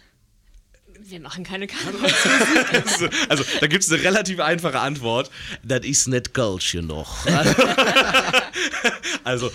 [1.01, 2.75] Wir machen keine Karnevalsmusik.
[2.75, 5.31] Also, also da gibt es eine relativ einfache Antwort.
[5.63, 7.27] Das ist nicht Gulch noch.
[9.25, 9.51] also,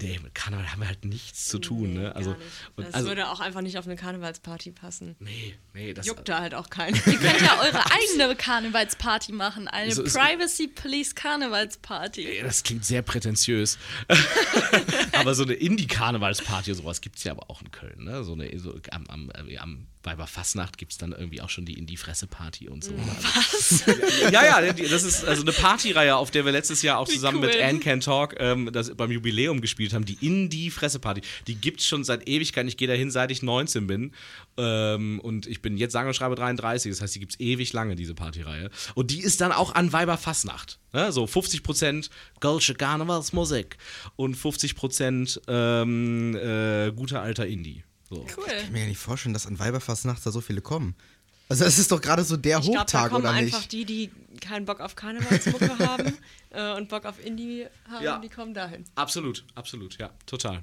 [0.00, 1.94] nee, mit Karneval haben wir halt nichts zu tun.
[1.94, 2.14] Ne?
[2.14, 2.48] Also, Gar nicht.
[2.76, 5.16] und, das also, würde auch einfach nicht auf eine Karnevalsparty passen.
[5.18, 6.94] nee, nee, das Juckt da halt auch keinen.
[7.06, 9.68] Ihr könnt ja eure eigene Karnevalsparty machen.
[9.68, 12.38] Eine So Privacy Police Karnevalsparty.
[12.38, 13.78] Ja, Das klingt sehr prätentiös.
[15.12, 18.04] aber so eine Indie-Karnevalsparty, sowas gibt es ja aber auch in Köln.
[18.04, 18.24] Ne?
[18.24, 22.68] So eine, so am, am, am Weiberfastnacht gibt es dann irgendwie auch schon die Indie-Fresse-Party
[22.68, 22.92] und so.
[22.96, 23.84] Was?
[24.32, 27.48] ja, ja, das ist also eine Partyreihe, auf der wir letztes Jahr auch zusammen cool.
[27.48, 30.06] mit Anne Can Talk ähm, das beim Jubiläum gespielt haben.
[30.06, 31.20] Die Indie-Fresse-Party.
[31.46, 32.68] Die gibt es schon seit Ewigkeiten.
[32.68, 34.12] Ich gehe dahin, seit ich 19 bin.
[34.56, 36.90] Ähm, und ich bin jetzt sage und schreibe 33.
[36.90, 38.70] Das heißt, die gibt es ewig lange, diese Partyreihe.
[38.94, 40.78] Und die ist dann auch an Weiberfastnacht.
[40.94, 41.12] Ne?
[41.12, 42.08] So 50%
[42.40, 43.76] Gölsche Karnevalsmusik
[44.16, 47.84] und 50% ähm, äh, guter alter Indie.
[48.10, 48.26] So.
[48.36, 48.44] Cool.
[48.48, 50.94] Ich kann mir ja nicht vorstellen, dass an Weiberfastnacht da so viele kommen.
[51.48, 53.72] Also es ist doch gerade so der Ich da Hochtag, kommen oder einfach nicht?
[53.72, 56.12] die, die keinen Bock auf Karnevalsmucke haben
[56.50, 58.18] äh, und Bock auf Indie haben, Ja.
[58.18, 58.84] die kommen dahin.
[58.94, 60.62] Absolut, absolut, ja, total.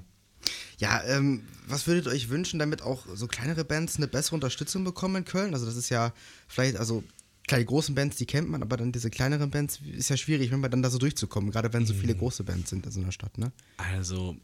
[0.78, 4.84] Ja, ähm, was würdet ihr euch wünschen, damit auch so kleinere Bands eine bessere Unterstützung
[4.84, 5.52] bekommen in Köln?
[5.52, 6.12] Also das ist ja
[6.46, 7.02] vielleicht, also
[7.46, 10.50] klar, die großen Bands, die kennt man, aber dann diese kleineren Bands ist ja schwierig,
[10.52, 12.18] wenn man dann da so durchzukommen, gerade wenn so viele Mhm.
[12.18, 13.52] große Bands sind in so einer Stadt, ne?
[13.76, 14.36] Also,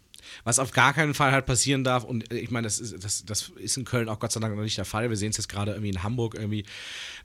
[0.44, 3.24] was auf gar keinen Fall halt passieren darf, und äh, ich meine, das ist, das,
[3.24, 5.10] das ist in Köln auch Gott sei Dank noch nicht der Fall.
[5.10, 6.64] Wir sehen es jetzt gerade irgendwie in Hamburg irgendwie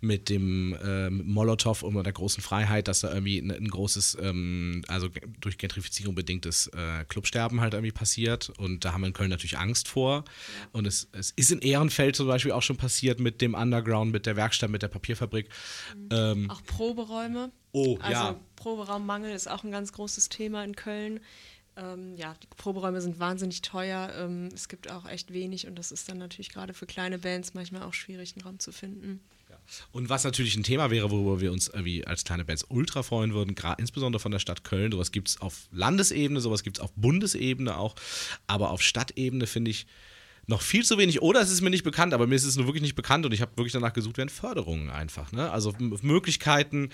[0.01, 4.83] mit dem ähm, Molotow und der großen Freiheit, dass da irgendwie ein, ein großes, ähm,
[4.87, 5.09] also
[5.39, 8.49] durch Gentrifizierung bedingtes äh, Clubsterben halt irgendwie passiert.
[8.57, 10.23] Und da haben wir in Köln natürlich Angst vor.
[10.71, 14.25] Und es, es ist in Ehrenfeld zum Beispiel auch schon passiert mit dem Underground, mit
[14.25, 15.49] der Werkstatt, mit der Papierfabrik.
[16.11, 17.51] Ähm, Auch Proberäume.
[17.71, 18.39] Oh, also ja.
[18.55, 21.19] Proberaummangel ist auch ein ganz großes Thema in Köln.
[21.79, 24.11] Ähm, ja, die Proberäume sind wahnsinnig teuer.
[24.17, 27.53] Ähm, es gibt auch echt wenig und das ist dann natürlich gerade für kleine Bands
[27.53, 29.21] manchmal auch schwierig, einen Raum zu finden.
[29.91, 33.33] Und was natürlich ein Thema wäre, worüber wir uns irgendwie als kleine Bands ultra freuen
[33.33, 36.81] würden, gerade insbesondere von der Stadt Köln, sowas gibt es auf Landesebene, sowas gibt es
[36.83, 37.95] auf Bundesebene auch,
[38.47, 39.85] aber auf Stadtebene finde ich
[40.49, 41.21] noch viel zu wenig.
[41.21, 43.33] Oder es ist mir nicht bekannt, aber mir ist es nur wirklich nicht bekannt und
[43.33, 45.31] ich habe wirklich danach gesucht, werden Förderungen einfach.
[45.31, 45.49] Ne?
[45.49, 46.89] Also Möglichkeiten,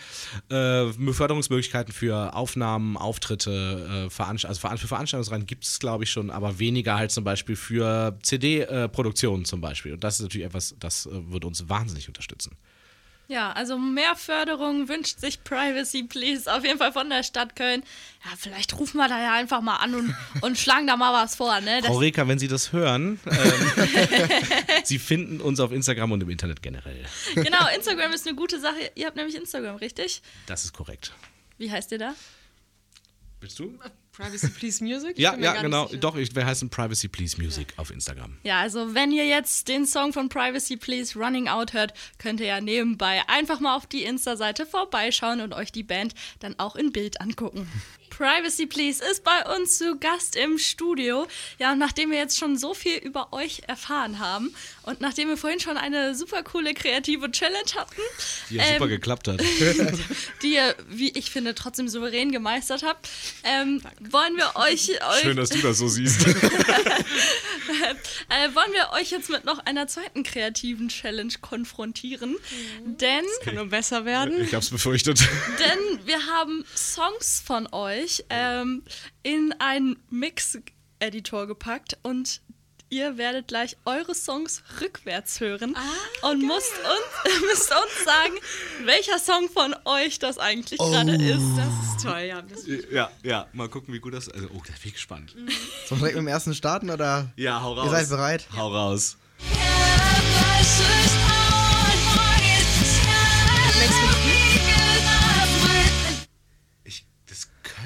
[0.49, 6.29] äh, Förderungsmöglichkeiten für Aufnahmen, Auftritte, äh, Veranst also für Veranstaltungsreihen gibt es, glaube ich, schon,
[6.29, 9.93] aber weniger halt zum Beispiel für CD-Produktionen zum Beispiel.
[9.93, 12.57] Und das ist natürlich etwas, das äh, würde uns wahnsinnig unterstützen.
[13.27, 17.83] Ja, also mehr Förderung wünscht sich Privacy Please auf jeden Fall von der Stadt Köln.
[18.23, 21.35] Ja, vielleicht rufen wir da ja einfach mal an und, und schlagen da mal was
[21.35, 21.81] vor, ne?
[21.81, 23.87] Das, Frau Reka, wenn Sie das hören, ähm,
[24.83, 27.03] Sie finden uns auf Instagram und im Internet generell.
[27.33, 28.91] genau, Instagram ist eine gute Sache.
[28.93, 30.21] Ihr habt nämlich Instagram, richtig?
[30.45, 31.13] Das ist korrekt.
[31.57, 32.13] Wie heißt ihr da?
[33.39, 33.77] Willst du?
[34.15, 35.11] Privacy Please Music?
[35.11, 35.87] Ich Ja, ja, genau.
[35.87, 35.99] sicher.
[35.99, 38.37] Doch, ich, wir heißen Privacy Please Music auf Instagram.
[38.43, 42.47] Ja, also wenn ihr jetzt den Song von Privacy Please Running Out hört, könnt ihr
[42.47, 46.91] ja nebenbei einfach mal auf die Insta-Seite vorbeischauen und euch die Band dann auch in
[46.91, 47.67] Bild angucken.
[48.15, 51.27] Privacy Please ist bei uns zu Gast im Studio.
[51.59, 55.35] Ja, und nachdem wir jetzt schon so viel über euch erfahren haben und nachdem wir
[55.35, 58.01] vorhin schon eine super coole kreative Challenge hatten,
[58.49, 59.41] Die ja super geklappt hat.
[60.41, 63.09] die ihr, wie ich finde, trotzdem souverän gemeistert habt,
[63.43, 66.25] ähm, wollen wir euch, euch dass du das so siehst.
[66.25, 66.31] äh,
[68.53, 72.37] wollen wir euch jetzt mit noch einer zweiten kreativen Challenge konfrontieren.
[72.85, 74.41] Denn, Kann nur besser werden.
[74.41, 75.19] Ich hab's befürchtet.
[75.59, 78.83] denn wir haben Songs von euch ähm,
[79.23, 82.41] in einen Mix-Editor gepackt und
[82.89, 85.75] ihr werdet gleich eure Songs rückwärts hören
[86.21, 88.33] und müsst uns, müsst uns sagen,
[88.85, 91.57] welcher Song von euch das eigentlich gerade ist.
[91.57, 92.41] Das ist toll, ja.
[92.41, 95.31] Das Ja, ja, mal gucken, wie gut das Also, oh, da bin ich gespannt.
[95.31, 95.47] Sollen
[95.89, 97.31] wir direkt mit dem ersten starten oder?
[97.35, 97.85] Ja, hau raus.
[97.85, 98.47] Ihr seid bereit?
[98.55, 99.17] Hau raus.
[100.61, 101.24] Ich,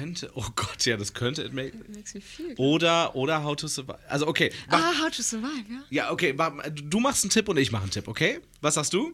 [0.00, 2.54] könnte, oh Gott, ja, das könnte It Make, makes me feel.
[2.56, 3.98] oder, oder How to Survive.
[4.08, 5.82] Also, okay, mach, Ah, How to Survive, ja?
[5.90, 8.40] ja, okay, mach, du machst einen Tipp und ich mache einen Tipp, okay?
[8.62, 9.12] Was sagst du?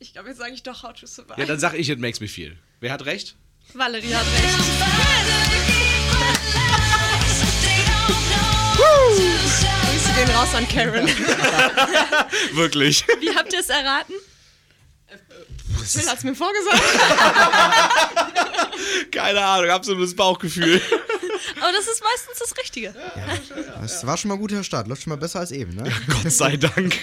[0.00, 1.38] Ich glaube, jetzt sage ich doch How to Survive.
[1.38, 2.56] Ja, dann sag ich, It Makes Me Feel.
[2.80, 3.36] Wer hat recht?
[3.72, 5.64] Valerie hat recht.
[8.76, 9.20] Woo!
[10.16, 11.06] gehen raus an Karen.
[12.52, 13.04] Wirklich.
[13.20, 14.14] Wie habt ihr es erraten?
[15.92, 16.82] Phil hat's mir vorgesagt.
[19.12, 20.80] Keine Ahnung, absolutes Bauchgefühl.
[21.60, 22.94] Aber das ist meistens das Richtige.
[23.80, 24.88] Das war schon mal ein guter Start.
[24.88, 25.90] Läuft schon mal besser als eben, ne?
[26.08, 26.96] Gott sei Dank.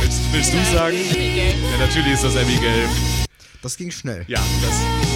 [0.00, 0.96] Willst, willst du sagen?
[0.96, 2.88] Ja, natürlich ist das Abigail.
[3.62, 4.24] Das ging schnell.
[4.28, 5.13] Ja, das.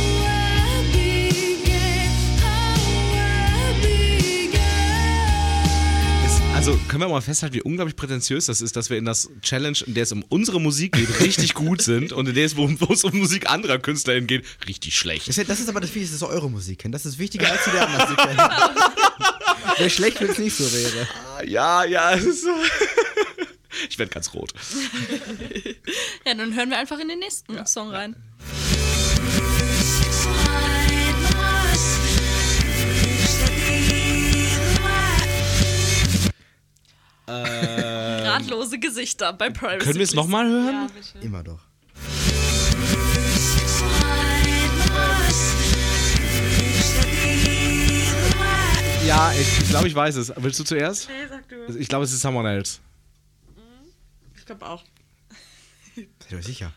[6.68, 9.78] Also können wir mal festhalten, wie unglaublich prätentiös das ist, dass wir in das Challenge,
[9.87, 12.68] in der es um unsere Musik geht, richtig gut sind und in der es, wo,
[12.68, 15.28] wo es um Musik anderer KünstlerInnen geht, richtig schlecht.
[15.28, 16.94] Das ist, das ist aber das Wichtigste, dass ihr eure Musik kennt.
[16.94, 18.37] Das ist wichtiger als die der anderen Musik kennen.
[19.78, 21.09] Wäre schlecht, wenn es nicht so wäre.
[21.46, 22.54] Ja, ja, es ist so.
[23.88, 24.52] Ich werde ganz rot.
[26.26, 28.14] Ja, dann hören wir einfach in den nächsten Song rein.
[37.29, 39.79] Ratlose Gesichter bei Privacy.
[39.85, 40.91] Können wir es nochmal hören?
[41.21, 41.61] Immer doch.
[49.07, 50.33] Ja, ich, ich glaube, ich weiß es.
[50.37, 51.09] Willst du zuerst?
[51.09, 51.79] Nee, sag du.
[51.79, 52.81] Ich glaube, es ist Someone Else.
[54.37, 54.85] Ich glaube auch.
[55.95, 56.73] Seid ihr euch sicher?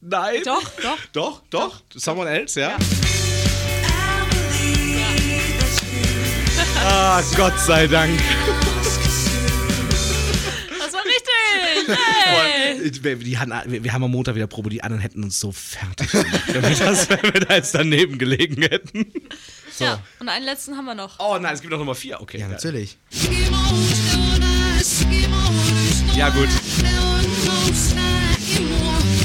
[0.00, 0.42] Nein.
[0.44, 0.98] Doch, doch.
[1.12, 1.82] Doch, doch.
[1.94, 2.76] Someone Else, ja?
[6.84, 8.20] Ah, Gott sei Dank.
[11.86, 15.52] Wir, die hatten, wir wir haben am Montag wieder Probe, die anderen hätten uns so
[15.52, 19.12] fertig gemacht, wenn wir, das, wenn wir da jetzt daneben gelegen hätten.
[19.78, 21.18] Ja, und einen letzten haben wir noch.
[21.18, 22.20] Oh nein, es gibt noch Nummer vier.
[22.20, 22.38] Okay.
[22.38, 22.96] Ja, natürlich.
[26.14, 26.48] Ja, gut.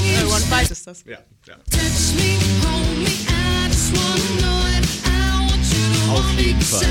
[0.04, 1.04] Äh, One Bite ist das.
[1.06, 1.56] Ja, ja.
[6.12, 6.86] Auf jeden Fall.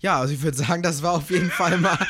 [0.00, 1.98] Ja, also ich würde sagen, das war auf jeden Fall mal.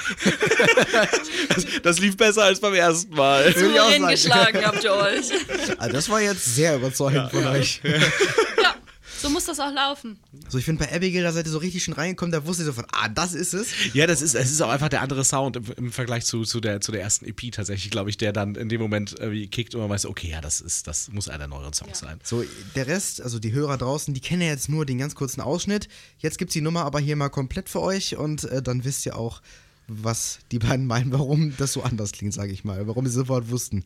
[1.48, 3.52] Das, das lief besser als beim ersten Mal.
[3.52, 4.06] Sagen.
[4.06, 5.30] geschlagen habt ihr euch.
[5.78, 7.80] Also das war jetzt sehr überzeugend von euch.
[7.82, 7.94] Ja,
[9.20, 10.18] so muss das auch laufen.
[10.48, 12.66] So, ich finde bei Abigail, da seid ihr so richtig schon reingekommen, da wusste ich
[12.66, 13.68] so von, ah, das ist es.
[13.92, 16.60] Ja, das ist, es ist auch einfach der andere Sound im, im Vergleich zu, zu,
[16.60, 19.74] der, zu der ersten EP tatsächlich, glaube ich, der dann in dem Moment irgendwie kickt
[19.74, 22.18] und man weiß, okay, ja, das ist, das muss einer der neueren Songs sein.
[22.22, 25.40] So, der Rest, also die Hörer draußen, die kennen ja jetzt nur den ganz kurzen
[25.40, 25.88] Ausschnitt.
[26.18, 29.16] Jetzt gibt's die Nummer aber hier mal komplett für euch und äh, dann wisst ihr
[29.16, 29.42] auch,
[29.90, 32.86] was die beiden meinen, warum das so anders klingt, sage ich mal.
[32.86, 33.84] Warum sie sofort wussten,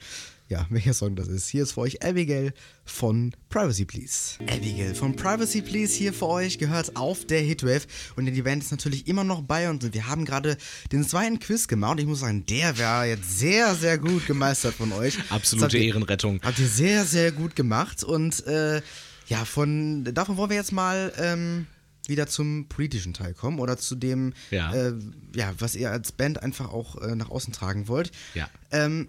[0.49, 1.49] ja, welcher Song das ist.
[1.49, 2.53] Hier ist für euch Abigail
[2.85, 4.37] von Privacy Please.
[4.47, 7.83] Abigail von Privacy Please hier für euch, gehört auf der Hitwave.
[8.17, 9.85] Und die Band ist natürlich immer noch bei uns.
[9.85, 10.57] Und wir haben gerade
[10.93, 11.93] den zweiten Quiz gemacht.
[11.93, 15.17] Und ich muss sagen, der war jetzt sehr, sehr gut gemeistert von euch.
[15.31, 16.41] Absolute habt ihr- Ehrenrettung.
[16.43, 18.05] Habt ihr sehr, sehr gut gemacht.
[18.05, 18.83] Und äh,
[19.29, 21.67] ja, von davon wollen wir jetzt mal ähm,
[22.07, 24.75] wieder zum politischen Teil kommen oder zu dem, Ja.
[24.75, 24.93] äh,
[25.35, 28.13] ja was ihr als Band einfach auch äh, nach außen tragen wollt.
[28.35, 28.51] Ja.
[28.71, 29.09] Ähm,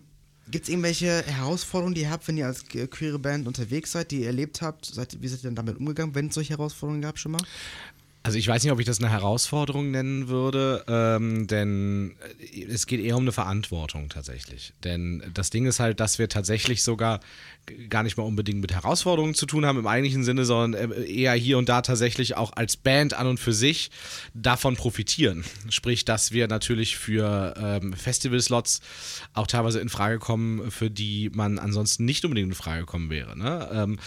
[0.52, 4.12] Gibt es irgendwelche Herausforderungen, die ihr habt, wenn ihr als que- queere Band unterwegs seid,
[4.12, 4.86] die ihr erlebt habt?
[4.86, 7.42] Seid, wie seid ihr denn damit umgegangen, wenn es solche Herausforderungen gab schon mal?
[8.26, 12.16] Also ich weiß nicht, ob ich das eine Herausforderung nennen würde, ähm, denn
[12.68, 14.74] es geht eher um eine Verantwortung tatsächlich.
[14.84, 17.20] Denn das Ding ist halt, dass wir tatsächlich sogar
[17.90, 21.34] gar nicht mal unbedingt mit Herausforderungen zu tun haben im eigentlichen Sinne, sondern äh, eher
[21.34, 23.92] hier und da tatsächlich auch als Band an und für sich
[24.34, 25.44] davon profitieren.
[25.70, 28.82] Sprich, dass wir natürlich für ähm, Festivalslots
[29.34, 33.38] auch teilweise in Frage kommen, für die man ansonsten nicht unbedingt in Frage kommen wäre.
[33.38, 33.70] Ne?
[33.72, 34.00] Ähm,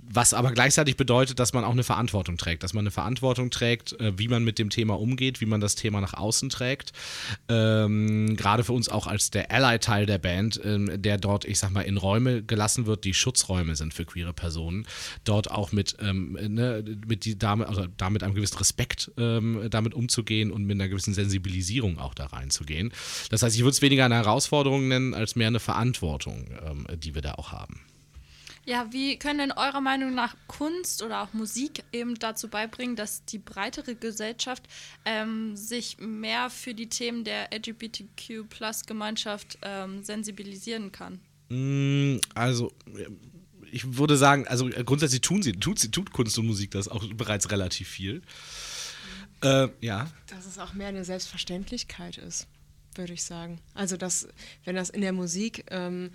[0.00, 3.65] was aber gleichzeitig bedeutet, dass man auch eine Verantwortung trägt, dass man eine Verantwortung trägt,
[3.74, 6.92] äh, wie man mit dem Thema umgeht, wie man das Thema nach außen trägt.
[7.48, 11.70] Ähm, Gerade für uns auch als der Ally-Teil der Band, ähm, der dort, ich sag
[11.70, 14.86] mal, in Räume gelassen wird, die Schutzräume sind für queere Personen,
[15.24, 19.94] dort auch mit, ähm, ne, mit die damit, also damit einem gewissen Respekt ähm, damit
[19.94, 22.92] umzugehen und mit einer gewissen Sensibilisierung auch da reinzugehen.
[23.30, 27.14] Das heißt, ich würde es weniger eine Herausforderung nennen, als mehr eine Verantwortung, ähm, die
[27.14, 27.80] wir da auch haben.
[28.66, 33.24] Ja, wie können denn eurer Meinung nach Kunst oder auch Musik eben dazu beibringen, dass
[33.24, 34.64] die breitere Gesellschaft
[35.04, 41.20] ähm, sich mehr für die Themen der LGBTQ-Plus-Gemeinschaft ähm, sensibilisieren kann?
[41.48, 42.72] Mm, Also,
[43.70, 46.88] ich würde sagen, also äh, grundsätzlich tun sie, tut, sie, tut Kunst und Musik das
[46.88, 48.22] auch bereits relativ viel.
[49.42, 50.10] Äh, ja.
[50.26, 52.48] Dass es auch mehr eine Selbstverständlichkeit ist,
[52.96, 53.60] würde ich sagen.
[53.74, 54.26] Also, dass,
[54.64, 56.10] wenn das in der Musik ähm,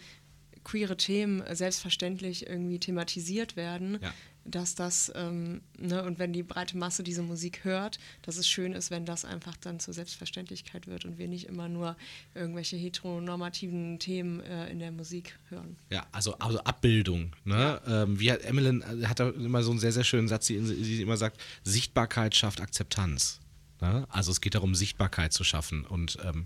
[0.63, 4.13] queere Themen selbstverständlich irgendwie thematisiert werden, Ja.
[4.45, 8.73] dass das, ähm, ne, und wenn die breite Masse diese Musik hört, dass es schön
[8.73, 11.95] ist, wenn das einfach dann zur Selbstverständlichkeit wird und wir nicht immer nur
[12.33, 15.77] irgendwelche heteronormativen Themen äh, in der Musik hören.
[15.89, 17.35] Ja, also, also Abbildung.
[17.45, 17.81] Ne?
[17.87, 20.59] Ähm, wie hat Emmeline äh, hat da immer so einen sehr, sehr schönen Satz, die,
[20.59, 23.39] die immer sagt, Sichtbarkeit schafft Akzeptanz.
[23.79, 24.05] Ne?
[24.09, 26.45] Also es geht darum, Sichtbarkeit zu schaffen und ähm,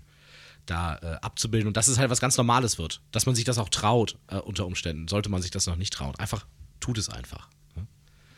[0.66, 3.00] da äh, abzubilden und dass es halt was ganz Normales wird.
[3.12, 5.08] Dass man sich das auch traut äh, unter Umständen.
[5.08, 6.14] Sollte man sich das noch nicht trauen.
[6.16, 6.46] Einfach
[6.80, 7.48] tut es einfach.
[7.76, 7.86] Ne?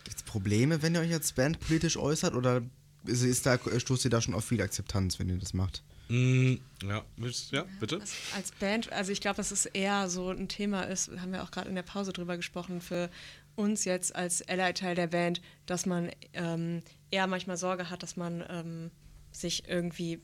[0.04, 2.62] Gibt es Probleme, wenn ihr euch als Band politisch äußert oder
[3.04, 5.82] ist, ist da, stoßt ihr da schon auf viel Akzeptanz, wenn ihr das macht?
[6.08, 7.04] Mm, ja,
[7.50, 8.00] ja, bitte.
[8.00, 11.42] Als, als Band, also ich glaube, dass es eher so ein Thema ist, haben wir
[11.42, 13.10] auch gerade in der Pause drüber gesprochen, für
[13.56, 18.44] uns jetzt als Ally-Teil der Band, dass man ähm, eher manchmal Sorge hat, dass man
[18.48, 18.90] ähm,
[19.32, 20.20] sich irgendwie,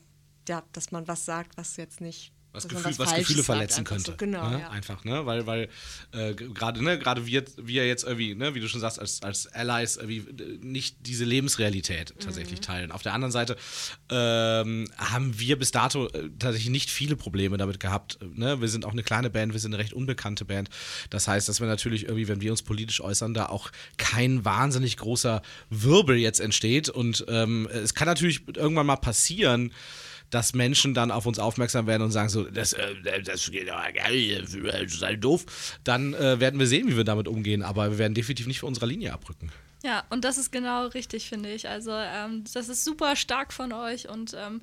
[0.47, 2.31] ja, dass man was sagt, was jetzt nicht.
[2.53, 4.11] was, Gefühl, was Falsches Gefühle sagt, verletzen einfach könnte.
[4.11, 4.17] So.
[4.17, 4.61] Genau, ne?
[4.61, 4.69] ja.
[4.69, 5.25] Einfach, ne?
[5.25, 5.67] Weil, weil
[6.13, 9.47] äh, gerade, ne, gerade wir, wir jetzt irgendwie, ne, wie du schon sagst, als, als
[9.47, 12.63] Allies irgendwie äh, nicht diese Lebensrealität tatsächlich Mhm.
[12.63, 12.91] teilen.
[12.93, 13.57] Auf der anderen Seite
[14.09, 18.19] ähm, haben wir bis dato äh, tatsächlich nicht viele Probleme damit gehabt.
[18.21, 18.61] äh, Ne?
[18.61, 20.69] Wir sind auch eine kleine Band, wir sind eine recht unbekannte Band.
[21.09, 24.95] Das heißt, dass wir natürlich irgendwie, wenn wir uns politisch äußern, da auch kein wahnsinnig
[24.95, 26.87] großer Wirbel jetzt entsteht.
[26.87, 29.73] Und ähm, es kann natürlich irgendwann mal passieren,
[30.29, 33.91] dass Menschen dann auf uns aufmerksam werden und sagen so, das, äh, das geht aber
[33.91, 35.45] gar nicht, das ist halt doof,
[35.83, 38.69] dann äh, werden wir sehen, wie wir damit umgehen, aber wir werden definitiv nicht von
[38.69, 39.51] unserer Linie abrücken.
[39.85, 41.69] Ja, und das ist genau richtig, finde ich.
[41.69, 44.61] Also ähm, das ist super stark von euch und ähm,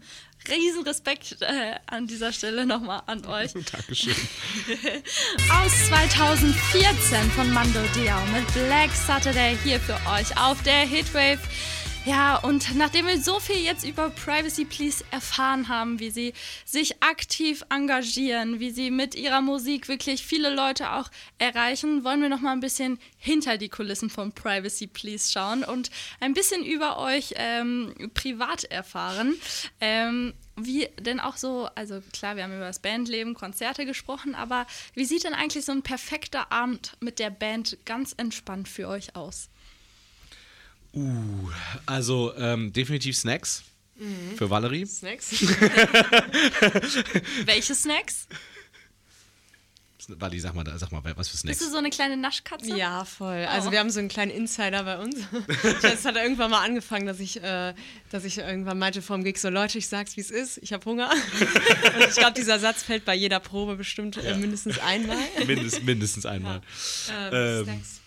[0.48, 3.52] riesen Respekt äh, an dieser Stelle nochmal an euch.
[3.72, 4.16] Dankeschön.
[5.62, 11.38] Aus 2014 von Mando Diao mit Black Saturday hier für euch auf der Hitwave.
[12.04, 16.32] Ja, und nachdem wir so viel jetzt über Privacy Please erfahren haben, wie sie
[16.64, 22.28] sich aktiv engagieren, wie sie mit ihrer Musik wirklich viele Leute auch erreichen, wollen wir
[22.28, 26.98] noch mal ein bisschen hinter die Kulissen von Privacy Please schauen und ein bisschen über
[26.98, 29.36] euch ähm, privat erfahren.
[29.80, 34.66] Ähm, wie denn auch so, also klar, wir haben über das Bandleben, Konzerte gesprochen, aber
[34.94, 39.14] wie sieht denn eigentlich so ein perfekter Abend mit der Band ganz entspannt für euch
[39.14, 39.50] aus?
[40.94, 41.48] Uh,
[41.86, 43.62] also ähm, definitiv Snacks
[44.36, 44.84] für Valerie.
[44.84, 45.30] Snacks?
[47.46, 48.26] Welche Snacks?
[50.08, 51.58] Valerie, sag mal, da- sag mal, was für Snacks?
[51.58, 52.76] Bist du so eine kleine Naschkatze?
[52.76, 53.46] Ja, voll.
[53.48, 53.72] Also Oh.
[53.72, 55.14] wir haben so einen kleinen Insider bei uns.
[55.84, 57.72] Es hat irgendwann mal angefangen, dass ich, äh,
[58.10, 60.84] dass ich irgendwann meinte vorm Gig so, Leute, ich sag's, wie es ist, ich habe
[60.84, 61.08] Hunger.
[61.94, 65.16] Und ich glaube, dieser Satz fällt bei jeder Probe bestimmt äh, mindestens einmal.
[65.46, 66.60] Mindest, mindestens einmal.
[67.10, 68.00] Ähm, Ähm, Snacks.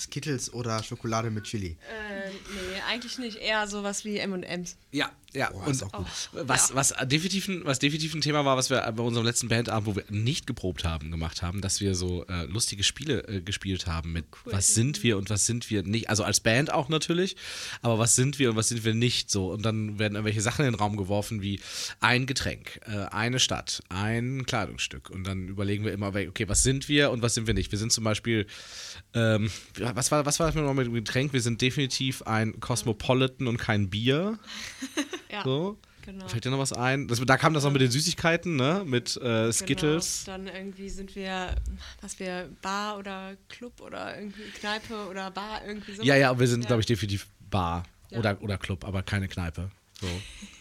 [0.00, 1.76] Skittles oder Schokolade mit Chili?
[1.88, 3.36] Äh, nee, eigentlich nicht.
[3.36, 4.76] Eher sowas wie M&M's.
[4.92, 5.50] Ja, ja.
[5.50, 6.06] Boah, und ist auch gut.
[6.32, 9.86] was, was, definitiv ein, was definitiv ein Thema war, was wir bei unserem letzten Bandabend,
[9.86, 13.86] wo wir nicht geprobt haben, gemacht haben, dass wir so äh, lustige Spiele äh, gespielt
[13.86, 16.08] haben mit was sind wir und was sind wir nicht.
[16.08, 17.36] Also als Band auch natürlich,
[17.82, 19.52] aber was sind wir und was sind wir nicht so.
[19.52, 21.60] Und dann werden irgendwelche Sachen in den Raum geworfen wie
[22.00, 25.10] ein Getränk, äh, eine Stadt, ein Kleidungsstück.
[25.10, 27.70] Und dann überlegen wir immer, okay, was sind wir und was sind wir nicht.
[27.70, 28.46] Wir sind zum Beispiel,
[29.14, 29.50] ähm,
[29.96, 31.32] was war, was war das noch mit dem Getränk?
[31.32, 34.38] Wir sind definitiv ein Cosmopolitan und kein Bier.
[35.30, 35.78] Ja, So.
[36.02, 36.26] genau.
[36.26, 37.06] Fällt dir noch was ein?
[37.06, 38.82] Das, da kam das auch mit den Süßigkeiten, ne?
[38.84, 40.24] Mit äh, Skittles.
[40.24, 40.38] Genau.
[40.38, 41.54] Dann irgendwie sind wir,
[42.00, 46.02] was wir, Bar oder Club oder irgendwie Kneipe oder Bar, irgendwie so.
[46.02, 46.66] Ja, ja, aber wir sind, Ja.
[46.66, 48.18] glaube ich, definitiv Bar Ja.
[48.18, 49.70] oder, oder Club, aber keine Kneipe.
[50.00, 50.08] So.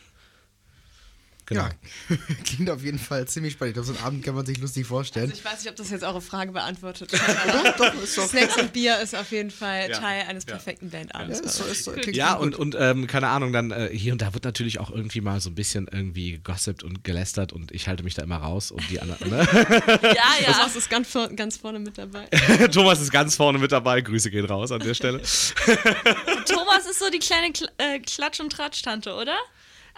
[1.50, 1.64] Genau.
[1.64, 1.70] Ja,
[2.46, 3.72] klingt auf jeden Fall ziemlich spannend.
[3.72, 5.30] Ich glaube, so einen Abend kann man sich lustig vorstellen.
[5.32, 7.80] Also ich weiß nicht, ob das jetzt eure Frage beantwortet hat.
[7.80, 8.28] doch, ist doch.
[8.28, 10.00] Snacks und Bier ist auf jeden Fall Ja.
[10.00, 10.52] Teil eines Ja.
[10.52, 11.40] perfekten Ja, Bandabends.
[11.40, 14.34] ist, so- ist, so- Ja, und, und ähm, keine Ahnung, dann äh, hier und da
[14.34, 18.04] wird natürlich auch irgendwie mal so ein bisschen irgendwie gegossipt und gelästert und ich halte
[18.04, 19.48] mich da immer raus und die anderen, ne?
[20.04, 20.54] Ja, ja.
[20.54, 22.26] Thomas ist ganz, vor, ganz vorne mit dabei.
[22.72, 25.22] Thomas ist ganz vorne mit dabei, Grüße gehen raus an der Stelle.
[26.46, 29.36] Thomas ist so die kleine Kl äh, Klatsch- und Tratsch-Tante, oder?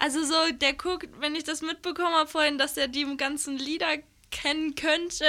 [0.02, 3.88] Also so, der guckt, wenn ich das mitbekommen habe vorhin, dass er die ganzen Lieder
[4.32, 5.26] kennen könnte,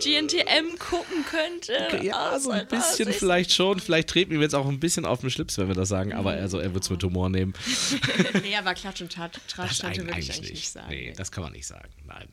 [0.00, 2.00] GNTM gucken könnte.
[2.04, 3.80] Ja, aus- so ein bisschen vielleicht schon.
[3.80, 6.30] Vielleicht treten wir jetzt auch ein bisschen auf den Schlips, wenn wir das sagen, aber
[6.30, 7.52] also, er wird es mit Humor nehmen.
[8.42, 10.88] nee, aber Klatsch und Tat- Das Tratsch-Tante würde ich eigentlich eigentlich nicht sagen.
[10.88, 11.88] Nee, das kann man nicht sagen.
[12.06, 12.28] Nein.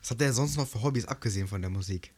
[0.00, 2.12] Was habt ihr sonst noch für Hobbys, abgesehen von der Musik?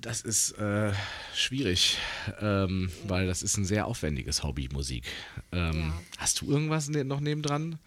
[0.00, 0.92] Das ist äh,
[1.34, 1.98] schwierig,
[2.40, 5.04] ähm, weil das ist ein sehr aufwendiges Hobby, Musik.
[5.52, 6.02] Ähm, Ja.
[6.18, 7.78] Hast du irgendwas ne noch nebendran?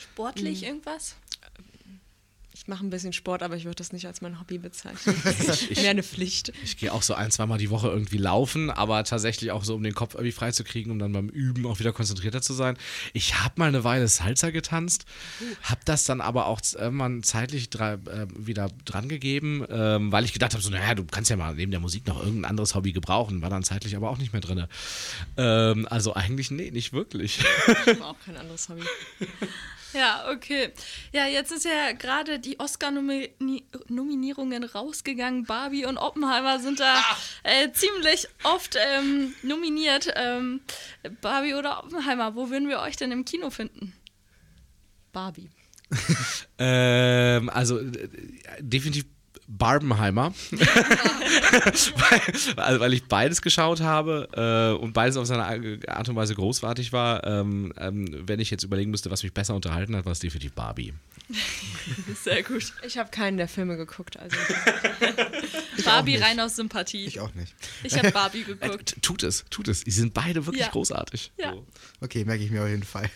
[0.00, 1.16] Sportlich irgendwas?
[2.60, 5.16] Ich mache ein bisschen Sport, aber ich würde das nicht als mein Hobby bezeichnen.
[5.76, 6.52] Mehr eine Pflicht.
[6.62, 9.82] Ich gehe auch so ein, zweimal die Woche irgendwie laufen, aber tatsächlich auch so, um
[9.82, 12.76] den Kopf irgendwie frei zu kriegen, um dann beim Üben auch wieder konzentrierter zu sein.
[13.14, 15.06] Ich habe mal eine Weile Salsa getanzt,
[15.62, 20.34] habe das dann aber auch irgendwann zeitlich dra äh, wieder dran gegeben, ähm, weil ich
[20.34, 22.92] gedacht habe, so, naja, du kannst ja mal neben der Musik noch irgendein anderes Hobby
[22.92, 24.66] gebrauchen, war dann zeitlich aber auch nicht mehr drin.
[25.38, 27.38] Ähm, also eigentlich, nee, nicht wirklich.
[27.40, 28.82] Ich habe auch kein anderes Hobby.
[29.92, 30.72] Ja, okay.
[31.12, 35.44] Ja, jetzt ist ja gerade die Oscar-Nominierungen rausgegangen.
[35.44, 37.04] Barbie und Oppenheimer sind da
[37.42, 40.10] äh, ziemlich oft ähm, nominiert.
[40.14, 40.60] Ähm,
[41.20, 43.92] Barbie oder Oppenheimer, wo würden wir euch denn im Kino finden?
[45.12, 45.50] Barbie.
[46.58, 48.08] ähm, also äh,
[48.60, 49.06] definitiv
[49.52, 52.20] Barbenheimer, weil,
[52.56, 55.44] also, weil ich beides geschaut habe äh, und beides auf seine
[55.88, 57.26] Art und Weise großartig war.
[57.26, 60.52] Ähm, ähm, wenn ich jetzt überlegen müsste, was mich besser unterhalten hat, war es definitiv
[60.52, 60.94] Barbie.
[62.24, 62.72] Sehr gut.
[62.84, 64.18] Ich habe keinen der Filme geguckt.
[64.18, 64.36] Also.
[65.84, 67.06] Barbie rein aus Sympathie.
[67.06, 67.54] Ich auch nicht.
[67.82, 68.92] Ich habe Barbie geguckt.
[68.96, 69.84] Äh, tut es, tut es.
[69.84, 70.70] Die sind beide wirklich Ja.
[70.70, 71.32] großartig.
[71.38, 71.52] Ja.
[71.52, 71.66] So.
[72.00, 73.08] Okay, merke ich mir auf jeden Fall.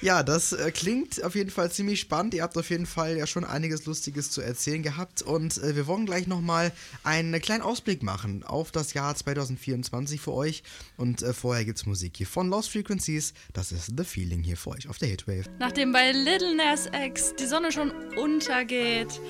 [0.00, 2.34] Ja, das äh, klingt auf jeden Fall ziemlich spannend.
[2.34, 6.06] Ihr habt auf jeden Fall ja schon einiges Lustiges zu erzählen gehabt und wir wollen
[6.06, 10.62] gleich nochmal einen kleinen Ausblick machen auf das Jahr 2024 für euch.
[10.96, 13.34] Und äh, vorher gibt's Musik hier von Lost Frequencies.
[13.52, 15.44] Das ist The Feeling hier für euch auf der Hitwave.
[15.58, 19.20] Nachdem bei Little Nas X die Sonne schon untergeht,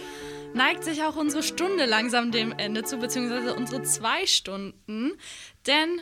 [0.55, 5.13] neigt sich auch unsere Stunde langsam dem Ende zu, beziehungsweise unsere zwei Stunden.
[5.67, 6.01] Denn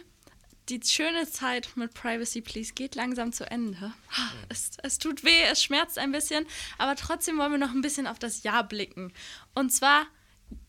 [0.69, 3.93] die schöne Zeit mit Privacy Please geht langsam zu Ende.
[4.49, 6.47] Es, es tut weh, es schmerzt ein bisschen,
[6.79, 9.13] aber trotzdem wollen wir noch ein bisschen auf das Jahr blicken.
[9.55, 10.07] Und zwar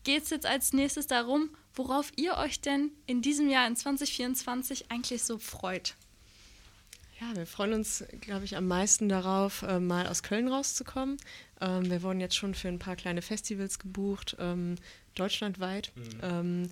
[0.04, 4.90] geht es jetzt als nächstes darum, worauf ihr euch denn in diesem Jahr, in 2024,
[4.90, 5.94] eigentlich so freut.
[7.20, 11.16] Ja, wir freuen uns, glaube ich, am meisten darauf, äh, mal aus Köln rauszukommen.
[11.60, 14.76] Ähm, wir wurden jetzt schon für ein paar kleine Festivals gebucht, ähm,
[15.14, 15.92] deutschlandweit.
[16.22, 16.70] Ähm,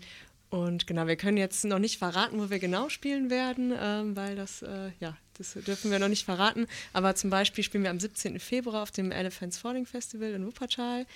[0.51, 4.37] und genau, wir können jetzt noch nicht verraten, wo wir genau spielen werden, ähm, weil
[4.37, 6.67] das, äh, ja, das dürfen wir noch nicht verraten.
[6.93, 8.39] Aber zum Beispiel spielen wir am 17.
[8.39, 11.07] Februar auf dem Elephants Falling Festival in Wuppertal.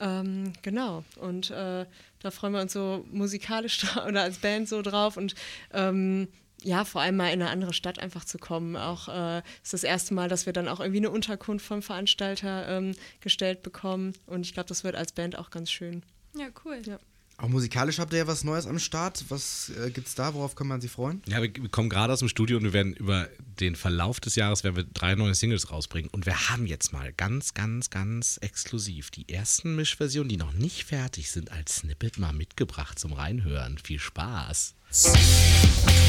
[0.00, 1.84] Ähm, genau, und äh,
[2.20, 5.34] da freuen wir uns so musikalisch oder als Band so drauf und
[5.72, 6.28] ähm,
[6.62, 8.76] ja, vor allem mal in eine andere Stadt einfach zu kommen.
[8.76, 12.68] Auch äh, ist das erste Mal, dass wir dann auch irgendwie eine Unterkunft vom Veranstalter
[12.68, 14.14] ähm, gestellt bekommen.
[14.26, 16.02] Und ich glaube, das wird als Band auch ganz schön.
[16.36, 16.80] Ja, cool.
[16.84, 16.98] Ja.
[17.40, 19.24] Auch musikalisch habt ihr ja was Neues am Start.
[19.28, 20.34] Was äh, gibt's da?
[20.34, 21.22] Worauf kann man sich freuen?
[21.28, 23.28] Ja, wir wir kommen gerade aus dem Studio und wir werden über
[23.60, 26.10] den Verlauf des Jahres werden wir drei neue Singles rausbringen.
[26.10, 30.82] Und wir haben jetzt mal ganz, ganz, ganz exklusiv die ersten Mischversionen, die noch nicht
[30.82, 33.78] fertig sind, als Snippet mal mitgebracht zum Reinhören.
[33.78, 34.74] Viel Spaß.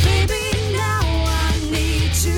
[0.03, 2.29] Baby, now I need to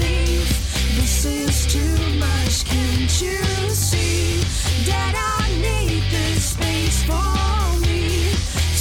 [0.00, 0.48] leave.
[0.96, 2.64] This is too much.
[2.64, 4.40] Can't you see
[4.86, 7.53] that I need this space for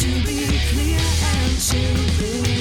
[0.04, 2.53] to be clear and to be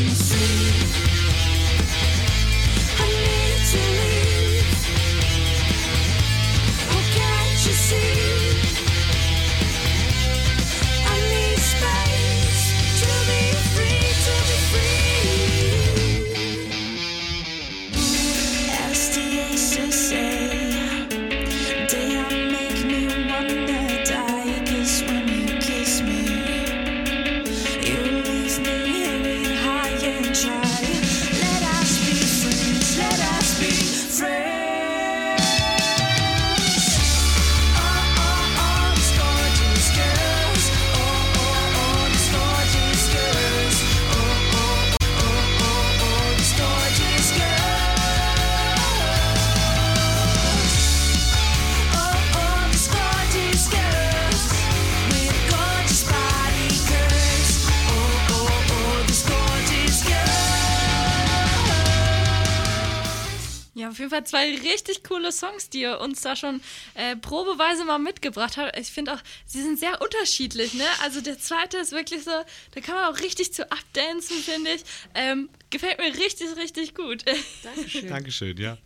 [64.22, 66.60] Ja, zwei richtig coole Songs, die ihr uns da schon
[66.94, 68.78] äh, probeweise mal mitgebracht habt.
[68.78, 70.84] Ich finde auch, sie sind sehr unterschiedlich, ne?
[71.02, 74.82] Also der zweite ist wirklich so, da kann man auch richtig zu abdancen, finde ich.
[75.14, 77.24] Ähm, gefällt mir richtig, richtig gut.
[77.62, 78.08] Dankeschön.
[78.08, 78.78] Dankeschön, ja.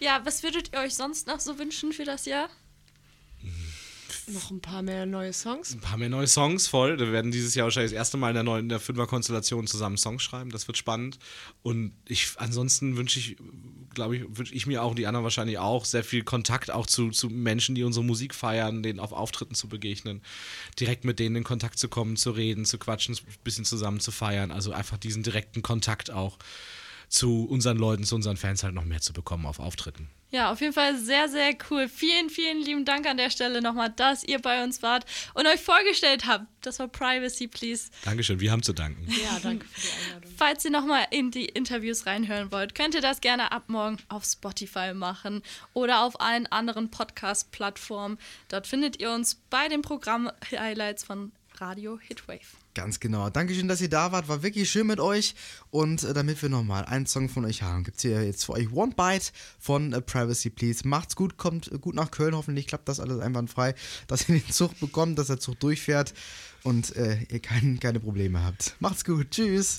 [0.00, 2.48] ja, was würdet ihr euch sonst noch so wünschen für das Jahr?
[4.28, 5.74] Noch ein paar mehr neue Songs.
[5.74, 6.98] Ein paar mehr neue Songs voll.
[6.98, 9.98] Wir werden dieses Jahr wahrscheinlich das erste Mal in der neuen, in der Fünfer-Konstellation zusammen
[9.98, 10.50] Songs schreiben.
[10.50, 11.18] Das wird spannend.
[11.62, 13.36] Und ich, ansonsten wünsche ich,
[13.92, 16.86] glaube ich, wünsche ich mir auch und die anderen wahrscheinlich auch sehr viel Kontakt auch
[16.86, 20.22] zu, zu Menschen, die unsere Musik feiern, denen auf Auftritten zu begegnen,
[20.80, 24.10] direkt mit denen in Kontakt zu kommen, zu reden, zu quatschen, ein bisschen zusammen zu
[24.10, 24.50] feiern.
[24.50, 26.38] Also einfach diesen direkten Kontakt auch.
[27.08, 30.08] Zu unseren Leuten, zu unseren Fans halt noch mehr zu bekommen auf Auftritten.
[30.34, 31.88] Ja, auf jeden Fall sehr, sehr cool.
[31.88, 35.60] Vielen, vielen lieben Dank an der Stelle nochmal, dass ihr bei uns wart und euch
[35.60, 36.46] vorgestellt habt.
[36.60, 37.88] Das war Privacy, please.
[38.04, 39.06] Dankeschön, wir haben zu danken.
[39.06, 40.34] Ja, danke für die Einladung.
[40.36, 44.24] Falls ihr nochmal in die Interviews reinhören wollt, könnt ihr das gerne ab morgen auf
[44.24, 45.40] Spotify machen
[45.72, 48.18] oder auf allen anderen Podcast-Plattformen.
[48.48, 51.30] Dort findet ihr uns bei den Programm-Highlights von
[51.60, 52.40] Radio Hitwave.
[52.74, 53.30] Ganz genau.
[53.30, 54.28] Dankeschön, dass ihr da wart.
[54.28, 55.34] War wirklich schön mit euch.
[55.70, 58.52] Und äh, damit wir nochmal einen Song von euch haben, gibt es hier jetzt für
[58.52, 59.26] euch One Bite
[59.58, 60.86] von äh, Privacy Please.
[60.86, 62.34] Macht's gut, kommt äh, gut nach Köln.
[62.34, 63.74] Hoffentlich klappt das alles einwandfrei,
[64.06, 66.14] dass ihr den Zug bekommt, dass der Zug durchfährt
[66.62, 68.76] und ihr kein, keine Probleme habt.
[68.80, 69.30] Macht's gut.
[69.30, 69.72] Tschüss.